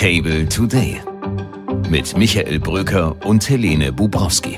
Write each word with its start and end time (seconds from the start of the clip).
Table 0.00 0.48
Today 0.48 0.98
mit 1.90 2.16
Michael 2.16 2.58
Bröker 2.58 3.14
und 3.26 3.46
Helene 3.50 3.92
Bubrowski. 3.92 4.56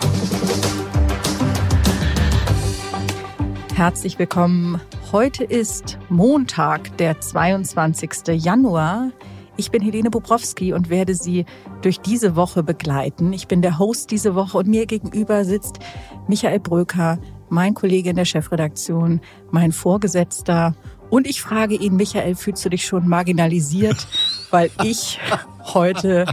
Herzlich 3.75 4.20
willkommen. 4.20 4.81
Heute 5.10 5.42
ist 5.42 5.99
Montag, 6.08 6.97
der 6.99 7.20
22. 7.20 8.41
Januar. 8.41 9.10
Ich 9.56 9.73
bin 9.73 9.82
Helene 9.82 10.10
Bubrowski 10.10 10.74
und 10.74 10.91
werde 10.91 11.16
Sie 11.16 11.45
durch 11.80 11.98
diese 11.98 12.36
Woche 12.36 12.62
begleiten. 12.62 13.32
Ich 13.32 13.48
bin 13.48 13.62
der 13.62 13.80
Host 13.80 14.12
diese 14.12 14.36
Woche 14.36 14.59
und 14.59 14.68
mir 14.68 14.86
gegenüber 14.86 15.45
sitzt 15.45 15.80
Michael 16.29 16.61
Bröker, 16.61 17.18
mein 17.48 17.74
Kollege 17.74 18.11
in 18.11 18.16
der 18.16 18.27
Chefredaktion, 18.27 19.20
mein 19.50 19.72
Vorgesetzter. 19.72 20.77
Und 21.12 21.26
ich 21.26 21.42
frage 21.42 21.74
ihn, 21.74 21.96
Michael, 21.96 22.34
fühlst 22.34 22.64
du 22.64 22.70
dich 22.70 22.86
schon 22.86 23.06
marginalisiert, 23.06 24.08
weil 24.50 24.70
ich 24.82 25.20
heute 25.62 26.24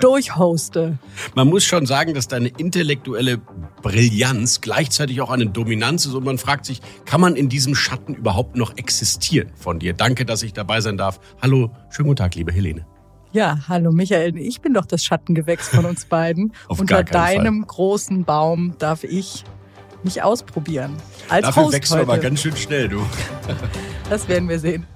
durchhoste? 0.00 0.98
Man 1.36 1.46
muss 1.46 1.62
schon 1.64 1.86
sagen, 1.86 2.12
dass 2.12 2.26
deine 2.26 2.48
intellektuelle 2.48 3.38
Brillanz 3.82 4.60
gleichzeitig 4.60 5.20
auch 5.20 5.30
eine 5.30 5.46
Dominanz 5.46 6.06
ist 6.06 6.14
und 6.14 6.24
man 6.24 6.38
fragt 6.38 6.64
sich, 6.64 6.80
kann 7.04 7.20
man 7.20 7.36
in 7.36 7.48
diesem 7.48 7.76
Schatten 7.76 8.14
überhaupt 8.14 8.56
noch 8.56 8.76
existieren 8.76 9.52
von 9.54 9.78
dir? 9.78 9.92
Danke, 9.92 10.24
dass 10.24 10.42
ich 10.42 10.52
dabei 10.52 10.80
sein 10.80 10.96
darf. 10.96 11.20
Hallo, 11.40 11.70
schönen 11.90 12.08
guten 12.08 12.18
Tag, 12.18 12.34
liebe 12.34 12.50
Helene. 12.50 12.84
Ja, 13.30 13.60
hallo 13.68 13.92
Michael, 13.92 14.36
ich 14.38 14.60
bin 14.60 14.74
doch 14.74 14.86
das 14.86 15.04
Schattengewächs 15.04 15.68
von 15.68 15.84
uns 15.84 16.04
beiden. 16.06 16.52
Unter 16.66 17.04
deinem 17.04 17.64
großen 17.64 18.24
Baum 18.24 18.74
darf 18.80 19.04
ich 19.04 19.44
mich 20.06 20.22
ausprobieren. 20.22 20.96
Als 21.28 21.46
Dafür 21.46 21.64
Host 21.64 21.74
wächst 21.74 21.92
du 21.92 21.96
heute. 21.96 22.10
aber 22.10 22.18
ganz 22.18 22.40
schön 22.40 22.56
schnell, 22.56 22.88
du. 22.88 23.04
Das 24.08 24.28
werden 24.28 24.48
wir 24.48 24.60
sehen. 24.60 24.86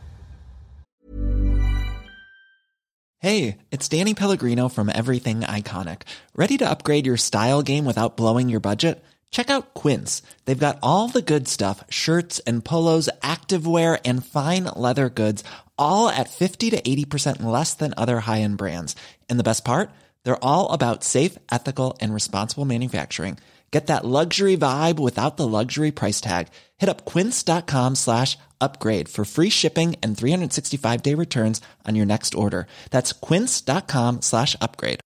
Hey, 3.18 3.58
it's 3.70 3.88
Danny 3.88 4.14
Pellegrino 4.14 4.68
from 4.68 4.88
Everything 4.88 5.40
Iconic. 5.40 6.02
Ready 6.34 6.56
to 6.58 6.64
upgrade 6.70 7.06
your 7.06 7.18
style 7.18 7.62
game 7.62 7.84
without 7.84 8.16
blowing 8.16 8.48
your 8.48 8.60
budget? 8.60 9.04
Check 9.30 9.50
out 9.50 9.74
Quince. 9.74 10.22
They've 10.44 10.66
got 10.66 10.78
all 10.82 11.08
the 11.08 11.22
good 11.22 11.46
stuff 11.46 11.84
shirts 11.90 12.38
and 12.46 12.64
polos, 12.64 13.08
activewear, 13.20 14.00
and 14.04 14.24
fine 14.24 14.64
leather 14.76 15.10
goods, 15.10 15.44
all 15.76 16.08
at 16.08 16.30
50 16.30 16.70
to 16.70 16.80
80% 16.80 17.42
less 17.42 17.74
than 17.74 17.94
other 17.96 18.20
high 18.20 18.40
end 18.40 18.56
brands. 18.58 18.96
And 19.28 19.38
the 19.38 19.44
best 19.44 19.64
part? 19.64 19.90
They're 20.24 20.42
all 20.44 20.70
about 20.72 21.04
safe, 21.04 21.36
ethical, 21.50 21.96
and 22.00 22.14
responsible 22.14 22.64
manufacturing. 22.64 23.38
Get 23.72 23.86
that 23.86 24.04
luxury 24.04 24.56
vibe 24.56 24.98
without 24.98 25.36
the 25.36 25.46
luxury 25.46 25.92
price 25.92 26.20
tag. 26.20 26.48
Hit 26.78 26.88
up 26.88 27.04
quince.com 27.04 27.94
slash 27.94 28.36
upgrade 28.60 29.08
for 29.08 29.24
free 29.24 29.50
shipping 29.50 29.94
and 30.02 30.18
365 30.18 31.02
day 31.02 31.14
returns 31.14 31.60
on 31.86 31.94
your 31.94 32.06
next 32.06 32.34
order. 32.34 32.66
That's 32.90 33.12
quince.com 33.12 34.22
slash 34.22 34.56
upgrade. 34.60 35.00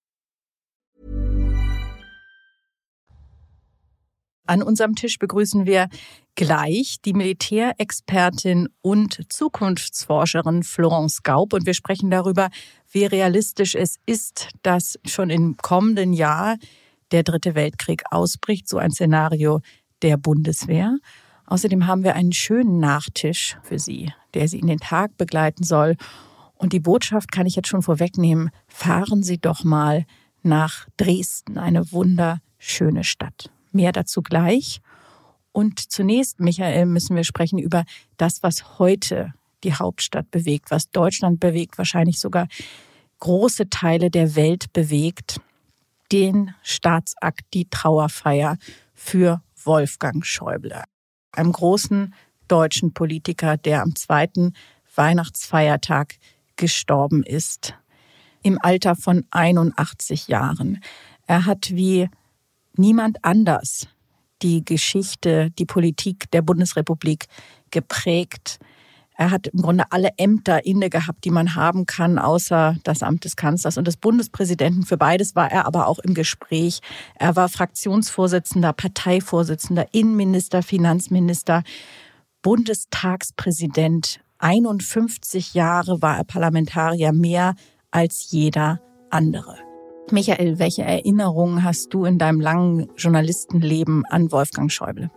An 4.47 4.63
unserem 4.63 4.95
Tisch 4.95 5.19
begrüßen 5.19 5.65
wir 5.65 5.89
gleich 6.35 7.01
die 7.03 7.15
Militärexpertin 7.15 8.69
und 8.83 9.33
Zukunftsforscherin 9.33 10.63
Florence 10.63 11.23
Gaub 11.23 11.55
und 11.55 11.65
wir 11.65 11.73
sprechen 11.73 12.11
darüber, 12.11 12.51
wie 12.91 13.07
realistisch 13.07 13.75
es 13.75 13.97
ist, 14.05 14.49
dass 14.63 14.99
schon 15.07 15.31
im 15.31 15.57
kommenden 15.57 16.13
Jahr 16.13 16.57
der 17.11 17.23
Dritte 17.23 17.55
Weltkrieg 17.55 18.03
ausbricht, 18.11 18.69
so 18.69 18.79
ein 18.79 18.91
Szenario 18.91 19.61
der 20.03 20.17
Bundeswehr. 20.17 20.97
Außerdem 21.47 21.87
haben 21.87 22.05
wir 22.05 22.15
einen 22.15 22.33
schönen 22.33 22.79
Nachtisch 22.79 23.57
für 23.63 23.79
Sie, 23.79 24.13
der 24.35 24.49
Sie 24.49 24.59
in 24.59 24.67
den 24.67 24.79
Tag 24.79 25.17
begleiten 25.17 25.65
soll. 25.65 25.97
Und 26.55 26.73
die 26.73 26.81
Botschaft 26.81 27.33
kann 27.33 27.47
ich 27.47 27.57
jetzt 27.57 27.69
schon 27.69 27.83
vorwegnehmen. 27.83 28.51
Fahren 28.67 29.23
Sie 29.23 29.39
doch 29.39 29.65
mal 29.65 30.07
nach 30.43 30.87
Dresden, 30.97 31.59
eine 31.59 31.93
wunderschöne 31.93 33.05
Stadt. 33.05 33.51
Mehr 33.73 33.93
dazu 33.93 34.23
gleich. 34.23 34.81
Und 35.53 35.79
zunächst, 35.79 36.41
Michael, 36.41 36.87
müssen 36.87 37.17
wir 37.17 37.25
sprechen 37.25 37.59
über 37.59 37.85
das, 38.17 38.43
was 38.43 38.79
heute 38.79 39.35
die 39.63 39.75
Hauptstadt 39.75 40.31
bewegt, 40.31 40.71
was 40.71 40.91
Deutschland 40.91 41.41
bewegt, 41.41 41.79
wahrscheinlich 41.79 42.21
sogar 42.21 42.49
große 43.21 43.71
Teile 43.71 44.11
der 44.11 44.37
Welt 44.37 44.73
bewegt. 44.73 45.41
Den 46.15 46.55
Staatsakt, 46.63 47.45
die 47.55 47.69
Trauerfeier 47.69 48.57
für 48.93 49.43
Wolfgang 49.65 50.25
Schäuble, 50.25 50.85
einem 51.33 51.51
großen 51.51 52.15
deutschen 52.47 52.95
Politiker, 52.95 53.57
der 53.57 53.83
am 53.83 53.97
zweiten 53.97 54.53
Weihnachtsfeiertag 54.95 56.15
gestorben 56.55 57.25
ist, 57.25 57.75
im 58.45 58.61
Alter 58.63 58.95
von 58.95 59.27
81 59.33 60.29
Jahren. 60.29 60.85
Er 61.27 61.47
hat 61.47 61.75
wie 61.75 62.09
niemand 62.77 63.25
anders 63.25 63.89
die 64.41 64.65
Geschichte, 64.65 65.51
die 65.59 65.67
Politik 65.67 66.31
der 66.31 66.43
Bundesrepublik 66.43 67.27
geprägt. 67.73 68.61
Er 69.17 69.31
hat 69.31 69.47
im 69.47 69.63
Grunde 69.63 69.85
alle 69.91 70.11
Ämter 70.17 70.67
inne 70.67 70.91
gehabt, 70.91 71.25
die 71.25 71.31
man 71.31 71.55
haben 71.55 71.87
kann, 71.87 72.19
außer 72.19 72.77
das 72.83 73.03
Amt 73.03 73.25
des 73.25 73.37
Kanzlers 73.37 73.79
und 73.79 73.87
des 73.87 73.97
Bundespräsidenten. 73.97 74.85
Für 74.85 74.97
beides 74.97 75.37
war 75.37 75.51
er 75.51 75.67
aber 75.67 75.87
auch 75.87 76.01
im 76.01 76.15
Gespräch. 76.15 76.81
Er 77.15 77.37
war 77.37 77.49
Fraktionsvorsitzender, 77.49 78.73
Parteivorsitzender, 78.73 79.87
Innenminister, 79.93 80.63
Finanzminister, 80.63 81.63
Bundestagspräsident. 82.43 84.21
51 84.39 85.55
Jahre 85.55 86.03
war 86.03 86.19
er 86.19 86.25
Parlamentarier, 86.25 87.13
mehr 87.13 87.55
als 87.93 88.31
jeder 88.31 88.81
andere. 89.11 89.57
Michael, 90.11 90.59
welche 90.59 90.83
Erinnerungen 90.83 91.63
hast 91.63 91.95
du 91.95 92.05
in 92.05 92.19
deinem 92.19 92.41
langen 92.41 92.89
Journalistenleben 92.97 94.05
an 94.07 94.31
Wolfgang 94.33 94.71
Schäuble? 94.71 95.11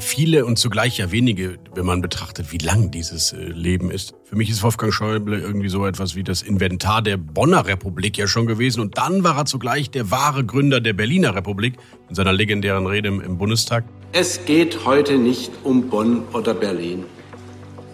Viele 0.00 0.44
und 0.44 0.58
zugleich 0.58 0.98
ja 0.98 1.10
wenige, 1.12 1.58
wenn 1.74 1.86
man 1.86 2.02
betrachtet, 2.02 2.52
wie 2.52 2.58
lang 2.58 2.90
dieses 2.90 3.32
äh, 3.32 3.38
Leben 3.38 3.90
ist. 3.90 4.12
Für 4.24 4.36
mich 4.36 4.50
ist 4.50 4.62
Wolfgang 4.62 4.92
Schäuble 4.92 5.40
irgendwie 5.40 5.70
so 5.70 5.86
etwas 5.86 6.14
wie 6.14 6.22
das 6.22 6.42
Inventar 6.42 7.00
der 7.00 7.16
Bonner 7.16 7.64
Republik 7.64 8.18
ja 8.18 8.26
schon 8.26 8.46
gewesen. 8.46 8.82
Und 8.82 8.98
dann 8.98 9.24
war 9.24 9.38
er 9.38 9.46
zugleich 9.46 9.90
der 9.90 10.10
wahre 10.10 10.44
Gründer 10.44 10.82
der 10.82 10.92
Berliner 10.92 11.34
Republik 11.34 11.78
in 12.10 12.14
seiner 12.14 12.34
legendären 12.34 12.86
Rede 12.86 13.08
im 13.08 13.38
Bundestag. 13.38 13.84
Es 14.12 14.44
geht 14.44 14.84
heute 14.84 15.16
nicht 15.16 15.52
um 15.64 15.88
Bonn 15.88 16.22
oder 16.34 16.52
Berlin, 16.52 17.04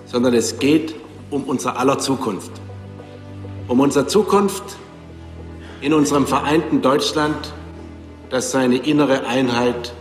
sondern 0.06 0.34
es 0.34 0.58
geht 0.58 0.96
um 1.30 1.44
unser 1.44 1.78
aller 1.78 2.00
Zukunft. 2.00 2.50
Um 3.68 3.78
unsere 3.78 4.08
Zukunft 4.08 4.64
in 5.80 5.92
unserem 5.92 6.26
vereinten 6.26 6.82
Deutschland, 6.82 7.54
das 8.30 8.50
seine 8.50 8.78
innere 8.78 9.28
Einheit 9.28 9.94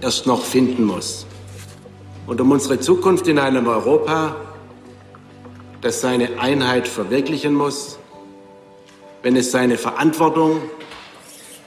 erst 0.00 0.26
noch 0.26 0.44
finden 0.44 0.84
muss. 0.84 1.26
Und 2.26 2.40
um 2.40 2.50
unsere 2.52 2.78
Zukunft 2.80 3.26
in 3.26 3.38
einem 3.38 3.66
Europa, 3.66 4.36
das 5.80 6.00
seine 6.00 6.38
Einheit 6.38 6.86
verwirklichen 6.86 7.54
muss, 7.54 7.98
wenn 9.22 9.36
es 9.36 9.50
seine 9.50 9.78
Verantwortung 9.78 10.60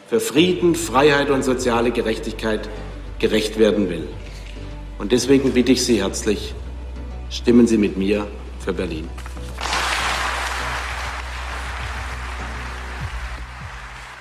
für 0.10 0.20
Frieden, 0.20 0.76
Freiheit 0.76 1.30
und 1.30 1.44
soziale 1.44 1.92
Gerechtigkeit 1.92 2.70
gerecht 3.20 3.58
werden 3.58 3.90
will. 3.90 4.08
Und 5.00 5.12
deswegen 5.12 5.52
bitte 5.52 5.72
ich 5.72 5.84
Sie 5.84 6.02
herzlich, 6.02 6.54
stimmen 7.30 7.68
Sie 7.68 7.78
mit 7.78 7.98
mir 7.98 8.28
für 8.60 8.74
Berlin. 8.74 9.10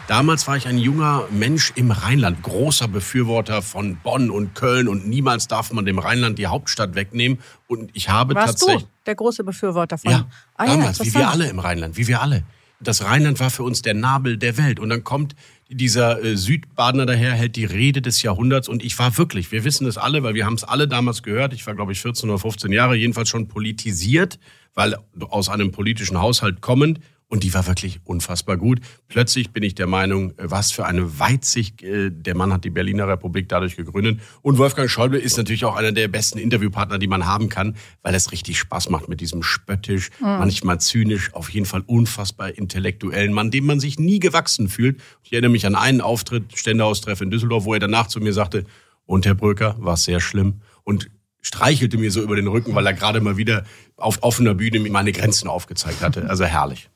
Damals 0.08 0.46
war 0.46 0.56
ich 0.56 0.66
ein 0.66 0.78
junger 0.78 1.26
Mensch 1.30 1.72
im 1.76 1.90
Rheinland, 1.90 2.42
großer 2.42 2.88
Befürworter 2.88 3.62
von 3.62 3.96
Bonn 3.96 4.30
und 4.30 4.54
Köln 4.54 4.88
und 4.88 5.06
niemals 5.08 5.48
darf 5.48 5.72
man 5.72 5.86
dem 5.86 5.98
Rheinland 5.98 6.38
die 6.38 6.48
Hauptstadt 6.48 6.94
wegnehmen. 6.94 7.38
Und 7.66 7.90
ich 7.94 8.08
habe 8.08 8.34
Warst 8.34 8.58
tatsächlich. 8.60 8.82
du 8.82 8.88
der 9.06 9.14
große 9.14 9.44
Befürworter 9.44 9.98
von? 9.98 10.10
Ja, 10.10 10.26
Ah, 10.56 10.66
ja, 10.66 10.76
damals, 10.76 11.00
wie 11.04 11.14
wir 11.14 11.28
alle 11.30 11.48
im 11.48 11.58
Rheinland, 11.60 11.96
wie 11.96 12.08
wir 12.08 12.20
alle. 12.20 12.43
Das 12.81 13.04
Rheinland 13.04 13.38
war 13.38 13.50
für 13.50 13.62
uns 13.62 13.81
der 13.82 13.94
Nabel 13.94 14.37
der 14.38 14.58
Welt. 14.58 14.81
Und 14.81 14.88
dann 14.90 15.04
kommt 15.04 15.37
dieser 15.70 16.22
äh, 16.22 16.37
Südbadener 16.37 17.06
daher, 17.06 17.32
hält 17.32 17.54
die 17.54 17.64
Rede 17.64 18.02
des 18.02 18.22
Jahrhunderts. 18.22 18.69
Und 18.69 18.82
ich 18.82 18.99
war 18.99 19.16
wirklich, 19.16 19.52
wir 19.52 19.62
wissen 19.62 19.87
es 19.87 19.96
alle, 19.99 20.25
weil 20.25 20.34
wir 20.34 20.44
haben 20.44 20.54
es 20.54 20.64
alle 20.64 20.88
damals 20.88 21.22
gehört. 21.22 21.52
Ich 21.52 21.64
war, 21.66 21.75
glaube 21.76 21.93
ich, 21.93 22.00
14 22.00 22.28
oder 22.28 22.40
15 22.40 22.72
Jahre, 22.72 22.96
jedenfalls 22.96 23.28
schon 23.28 23.46
politisiert, 23.46 24.40
weil 24.75 24.96
aus 25.20 25.49
einem 25.49 25.70
politischen 25.70 26.20
Haushalt 26.20 26.60
kommend. 26.60 26.99
Und 27.32 27.44
die 27.44 27.55
war 27.55 27.67
wirklich 27.67 27.99
unfassbar 28.05 28.58
gut. 28.58 28.81
Plötzlich 29.08 29.52
bin 29.52 29.62
ich 29.62 29.75
der 29.75 29.87
Meinung, 29.87 30.32
äh, 30.32 30.50
was 30.50 30.70
für 30.70 30.84
eine 30.84 31.19
Weitsicht, 31.19 31.82
äh, 31.82 32.11
der 32.11 32.37
Mann 32.37 32.52
hat 32.52 32.62
die 32.62 32.69
Berliner 32.69 33.08
Republik 33.08 33.49
dadurch 33.49 33.75
gegründet. 33.75 34.20
Und 34.43 34.58
Wolfgang 34.58 34.90
Schäuble 34.90 35.19
ist 35.19 35.38
natürlich 35.38 35.64
auch 35.64 35.75
einer 35.75 35.93
der 35.93 36.08
besten 36.08 36.37
Interviewpartner, 36.37 36.99
die 36.99 37.06
man 37.06 37.25
haben 37.25 37.49
kann, 37.49 37.76
weil 38.02 38.14
es 38.14 38.32
richtig 38.32 38.58
Spaß 38.58 38.90
macht 38.90 39.08
mit 39.08 39.23
diesem 39.23 39.43
spöttisch, 39.43 40.11
manchmal 40.20 40.79
zynisch, 40.79 41.32
auf 41.32 41.49
jeden 41.49 41.64
Fall 41.64 41.82
unfassbar 41.87 42.50
intellektuellen 42.50 43.32
Mann, 43.32 43.50
dem 43.50 43.64
man 43.64 43.81
sich 43.81 43.99
nie 43.99 44.19
gewachsen 44.19 44.69
fühlt. 44.69 45.00
Ich 45.23 45.32
erinnere 45.32 45.52
mich 45.52 45.64
an 45.64 45.75
einen 45.75 46.02
Auftritt, 46.02 46.58
Ständeaustreff 46.58 47.23
in 47.23 47.31
Düsseldorf, 47.31 47.64
wo 47.64 47.73
er 47.73 47.81
danach 47.81 48.08
zu 48.08 48.20
mir 48.20 48.35
sagte, 48.35 48.67
und 49.06 49.25
Herr 49.25 49.35
Bröker, 49.35 49.76
war 49.78 49.96
sehr 49.96 50.20
schlimm. 50.20 50.61
Und 50.85 51.08
streichelte 51.42 51.98
mir 51.98 52.10
so 52.10 52.22
über 52.22 52.36
den 52.36 52.46
Rücken, 52.46 52.74
weil 52.74 52.86
er 52.86 52.94
gerade 52.94 53.20
mal 53.20 53.36
wieder 53.36 53.64
auf 53.96 54.22
offener 54.22 54.54
Bühne 54.54 54.80
meine 54.90 55.12
Grenzen 55.12 55.48
aufgezeigt 55.48 56.00
hatte. 56.00 56.28
Also 56.28 56.44
herrlich. 56.44 56.88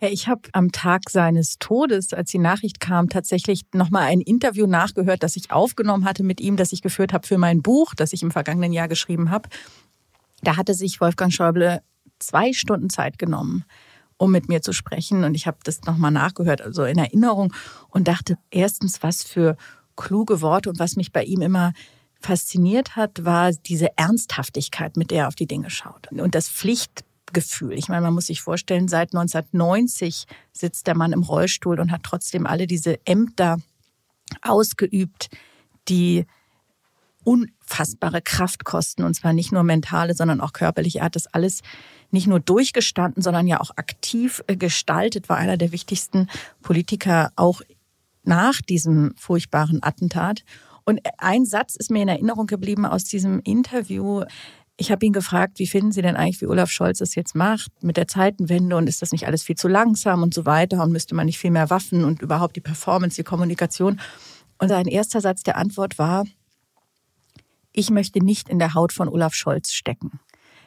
Ja, 0.00 0.08
ich 0.08 0.28
habe 0.28 0.42
am 0.52 0.72
Tag 0.72 1.08
seines 1.08 1.58
Todes, 1.58 2.12
als 2.12 2.30
die 2.30 2.38
Nachricht 2.38 2.80
kam, 2.80 3.08
tatsächlich 3.08 3.62
nochmal 3.72 4.02
ein 4.02 4.20
Interview 4.20 4.66
nachgehört, 4.66 5.22
das 5.22 5.36
ich 5.36 5.50
aufgenommen 5.50 6.04
hatte 6.04 6.22
mit 6.22 6.38
ihm, 6.40 6.56
das 6.56 6.72
ich 6.72 6.82
geführt 6.82 7.14
habe 7.14 7.26
für 7.26 7.38
mein 7.38 7.62
Buch, 7.62 7.94
das 7.94 8.12
ich 8.12 8.22
im 8.22 8.30
vergangenen 8.30 8.74
Jahr 8.74 8.88
geschrieben 8.88 9.30
habe. 9.30 9.48
Da 10.42 10.56
hatte 10.56 10.74
sich 10.74 11.00
Wolfgang 11.00 11.32
Schäuble 11.32 11.80
zwei 12.18 12.52
Stunden 12.52 12.90
Zeit 12.90 13.18
genommen, 13.18 13.64
um 14.18 14.30
mit 14.30 14.48
mir 14.48 14.60
zu 14.60 14.74
sprechen. 14.74 15.24
Und 15.24 15.34
ich 15.34 15.46
habe 15.46 15.58
das 15.64 15.82
nochmal 15.84 16.10
nachgehört, 16.10 16.60
also 16.60 16.84
in 16.84 16.98
Erinnerung, 16.98 17.54
und 17.88 18.06
dachte, 18.06 18.36
erstens, 18.50 19.02
was 19.02 19.22
für 19.22 19.56
kluge 19.96 20.42
Worte 20.42 20.68
und 20.68 20.78
was 20.78 20.96
mich 20.96 21.10
bei 21.10 21.24
ihm 21.24 21.40
immer 21.40 21.72
fasziniert 22.26 22.96
hat, 22.96 23.24
war 23.24 23.52
diese 23.52 23.96
Ernsthaftigkeit, 23.96 24.96
mit 24.96 25.10
der 25.10 25.22
er 25.22 25.28
auf 25.28 25.34
die 25.34 25.46
Dinge 25.46 25.70
schaut. 25.70 26.10
Und 26.10 26.34
das 26.34 26.48
Pflichtgefühl. 26.48 27.74
Ich 27.74 27.88
meine, 27.88 28.02
man 28.02 28.14
muss 28.14 28.26
sich 28.26 28.40
vorstellen, 28.40 28.88
seit 28.88 29.14
1990 29.14 30.26
sitzt 30.52 30.86
der 30.86 30.96
Mann 30.96 31.12
im 31.12 31.22
Rollstuhl 31.22 31.78
und 31.78 31.92
hat 31.92 32.02
trotzdem 32.02 32.46
alle 32.46 32.66
diese 32.66 32.98
Ämter 33.06 33.58
ausgeübt, 34.42 35.28
die 35.88 36.26
unfassbare 37.22 38.22
Kraft 38.22 38.64
kosten, 38.64 39.02
und 39.02 39.14
zwar 39.14 39.32
nicht 39.32 39.52
nur 39.52 39.62
mentale, 39.62 40.14
sondern 40.14 40.40
auch 40.40 40.52
körperlich. 40.52 40.96
Er 40.96 41.06
hat 41.06 41.16
das 41.16 41.26
alles 41.26 41.62
nicht 42.10 42.26
nur 42.26 42.40
durchgestanden, 42.40 43.22
sondern 43.22 43.46
ja 43.46 43.60
auch 43.60 43.70
aktiv 43.76 44.42
äh, 44.46 44.56
gestaltet, 44.56 45.28
war 45.28 45.36
einer 45.36 45.56
der 45.56 45.72
wichtigsten 45.72 46.28
Politiker 46.62 47.32
auch 47.34 47.62
nach 48.22 48.60
diesem 48.60 49.14
furchtbaren 49.16 49.82
Attentat. 49.82 50.44
Und 50.86 51.00
ein 51.18 51.44
Satz 51.44 51.74
ist 51.74 51.90
mir 51.90 52.02
in 52.02 52.08
Erinnerung 52.08 52.46
geblieben 52.46 52.86
aus 52.86 53.04
diesem 53.04 53.40
Interview. 53.40 54.22
Ich 54.76 54.92
habe 54.92 55.04
ihn 55.04 55.12
gefragt, 55.12 55.58
wie 55.58 55.66
finden 55.66 55.90
Sie 55.90 56.00
denn 56.00 56.14
eigentlich, 56.16 56.40
wie 56.40 56.46
Olaf 56.46 56.70
Scholz 56.70 57.00
es 57.00 57.16
jetzt 57.16 57.34
macht 57.34 57.72
mit 57.82 57.96
der 57.96 58.06
Zeitenwende 58.06 58.76
und 58.76 58.88
ist 58.88 59.02
das 59.02 59.10
nicht 59.10 59.26
alles 59.26 59.42
viel 59.42 59.56
zu 59.56 59.66
langsam 59.66 60.22
und 60.22 60.32
so 60.32 60.46
weiter 60.46 60.82
und 60.82 60.92
müsste 60.92 61.16
man 61.16 61.26
nicht 61.26 61.38
viel 61.38 61.50
mehr 61.50 61.70
Waffen 61.70 62.04
und 62.04 62.22
überhaupt 62.22 62.54
die 62.54 62.60
Performance, 62.60 63.16
die 63.16 63.24
Kommunikation. 63.24 64.00
Und 64.58 64.68
sein 64.68 64.86
erster 64.86 65.20
Satz 65.20 65.42
der 65.42 65.56
Antwort 65.56 65.98
war, 65.98 66.24
ich 67.72 67.90
möchte 67.90 68.24
nicht 68.24 68.48
in 68.48 68.60
der 68.60 68.74
Haut 68.74 68.92
von 68.92 69.08
Olaf 69.08 69.34
Scholz 69.34 69.72
stecken. 69.72 70.20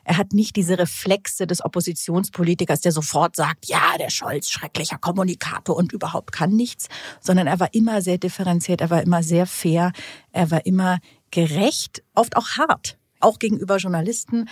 Er 0.09 0.17
hat 0.17 0.33
nicht 0.33 0.55
diese 0.55 0.79
Reflexe 0.79 1.45
des 1.45 1.63
Oppositionspolitikers, 1.63 2.81
der 2.81 2.91
sofort 2.91 3.35
sagt, 3.35 3.67
ja, 3.67 3.95
der 3.99 4.09
Scholz, 4.09 4.49
schrecklicher 4.49 4.97
Kommunikator 4.97 5.75
und 5.75 5.91
überhaupt 5.91 6.31
kann 6.31 6.55
nichts, 6.55 6.87
sondern 7.21 7.45
er 7.45 7.59
war 7.59 7.75
immer 7.75 8.01
sehr 8.01 8.17
differenziert, 8.17 8.81
er 8.81 8.89
war 8.89 9.03
immer 9.03 9.21
sehr 9.21 9.45
fair, 9.45 9.91
er 10.31 10.49
war 10.49 10.65
immer 10.65 10.97
gerecht, 11.29 12.01
oft 12.15 12.37
auch 12.37 12.57
hart, 12.57 12.97
auch 13.19 13.37
gegenüber 13.37 13.77
Journalisten. 13.77 14.49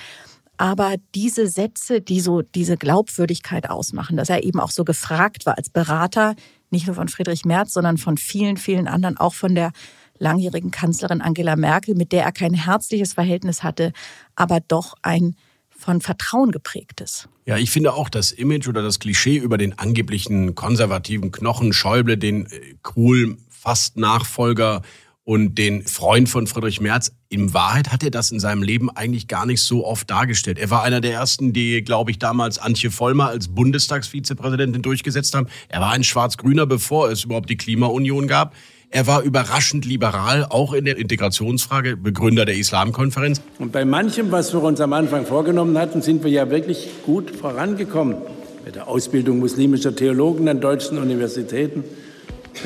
Aber 0.57 0.93
diese 1.15 1.47
Sätze, 1.47 2.01
die 2.01 2.21
so 2.21 2.43
diese 2.43 2.77
Glaubwürdigkeit 2.77 3.67
ausmachen, 3.67 4.15
dass 4.15 4.29
er 4.29 4.43
eben 4.43 4.59
auch 4.59 4.69
so 4.69 4.83
gefragt 4.83 5.47
war 5.47 5.57
als 5.57 5.71
Berater, 5.71 6.35
nicht 6.69 6.85
nur 6.85 6.95
von 6.95 7.07
Friedrich 7.07 7.45
Merz, 7.45 7.73
sondern 7.73 7.97
von 7.97 8.17
vielen, 8.17 8.57
vielen 8.57 8.87
anderen, 8.87 9.17
auch 9.17 9.33
von 9.33 9.55
der 9.55 9.71
langjährigen 10.19 10.69
Kanzlerin 10.69 11.21
Angela 11.21 11.55
Merkel, 11.55 11.95
mit 11.95 12.11
der 12.11 12.25
er 12.25 12.31
kein 12.31 12.53
herzliches 12.53 13.13
Verhältnis 13.13 13.63
hatte, 13.63 13.91
aber 14.35 14.59
doch 14.59 14.93
ein 15.01 15.35
von 15.77 16.01
Vertrauen 16.01 16.51
geprägtes. 16.51 17.29
Ja, 17.45 17.57
ich 17.57 17.71
finde 17.71 17.93
auch 17.93 18.09
das 18.09 18.31
Image 18.31 18.67
oder 18.67 18.81
das 18.81 18.99
Klischee 18.99 19.37
über 19.37 19.57
den 19.57 19.77
angeblichen 19.77 20.55
konservativen 20.55 21.31
Knochen 21.31 21.71
Schäuble, 21.71 22.17
den 22.17 22.47
äh, 22.47 22.75
Kohl 22.81 23.37
fast 23.49 23.97
Nachfolger 23.97 24.81
und 25.23 25.55
den 25.55 25.83
Freund 25.83 26.29
von 26.29 26.47
Friedrich 26.47 26.79
Merz. 26.79 27.11
In 27.27 27.53
Wahrheit 27.53 27.91
hat 27.91 28.01
er 28.01 28.11
das 28.11 28.31
in 28.31 28.39
seinem 28.39 28.63
Leben 28.63 28.89
eigentlich 28.89 29.27
gar 29.27 29.45
nicht 29.45 29.61
so 29.61 29.85
oft 29.85 30.09
dargestellt. 30.09 30.57
Er 30.57 30.69
war 30.69 30.83
einer 30.83 31.01
der 31.01 31.11
ersten, 31.11 31.51
die, 31.51 31.83
glaube 31.83 32.11
ich, 32.11 32.17
damals 32.17 32.59
Antje 32.59 32.91
Vollmer 32.91 33.27
als 33.27 33.49
Bundestagsvizepräsidentin 33.49 34.81
durchgesetzt 34.81 35.35
haben. 35.35 35.47
Er 35.67 35.81
war 35.81 35.91
ein 35.91 36.05
Schwarz-Grüner, 36.05 36.65
bevor 36.65 37.11
es 37.11 37.25
überhaupt 37.25 37.49
die 37.49 37.57
Klimaunion 37.57 38.27
gab. 38.27 38.55
Er 38.89 39.05
war 39.05 39.21
überraschend 39.21 39.85
liberal, 39.85 40.45
auch 40.49 40.71
in 40.71 40.85
der 40.85 40.97
Integrationsfrage, 40.97 41.97
Begründer 41.97 42.45
der 42.45 42.55
Islamkonferenz. 42.55 43.41
Und 43.59 43.73
bei 43.73 43.83
manchem, 43.83 44.31
was 44.31 44.53
wir 44.53 44.63
uns 44.63 44.79
am 44.79 44.93
Anfang 44.93 45.25
vorgenommen 45.25 45.77
hatten, 45.77 46.01
sind 46.01 46.23
wir 46.23 46.31
ja 46.31 46.49
wirklich 46.49 46.87
gut 47.05 47.31
vorangekommen. 47.31 48.15
Bei 48.63 48.71
der 48.71 48.87
Ausbildung 48.87 49.39
muslimischer 49.39 49.93
Theologen 49.93 50.47
an 50.47 50.61
deutschen 50.61 50.97
Universitäten, 50.97 51.83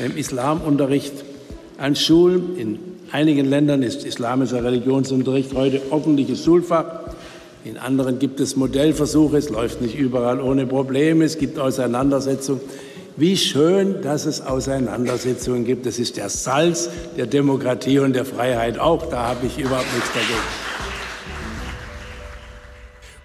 beim 0.00 0.16
Islamunterricht 0.16 1.12
an 1.78 1.96
Schulen. 1.96 2.56
In 2.56 2.78
einigen 3.10 3.46
Ländern 3.46 3.82
ist 3.82 4.04
islamischer 4.04 4.62
Religionsunterricht 4.62 5.54
heute 5.54 5.82
ordentliches 5.90 6.44
Schulfach. 6.44 6.86
In 7.64 7.78
anderen 7.78 8.20
gibt 8.20 8.38
es 8.38 8.54
Modellversuche. 8.54 9.36
Es 9.36 9.50
läuft 9.50 9.80
nicht 9.82 9.96
überall 9.96 10.40
ohne 10.40 10.66
Probleme. 10.66 11.24
Es 11.24 11.38
gibt 11.38 11.58
Auseinandersetzungen. 11.58 12.60
Wie 13.16 13.36
schön, 13.36 14.00
dass 14.00 14.24
es 14.24 14.40
Auseinandersetzungen 14.40 15.64
gibt. 15.64 15.84
Das 15.84 15.98
ist 15.98 16.16
der 16.16 16.30
Salz 16.30 16.88
der 17.16 17.26
Demokratie 17.26 17.98
und 17.98 18.14
der 18.14 18.24
Freiheit 18.24 18.78
auch. 18.78 19.10
Da 19.10 19.28
habe 19.28 19.46
ich 19.46 19.58
überhaupt 19.58 19.92
nichts 19.94 20.10
dagegen. 20.12 20.72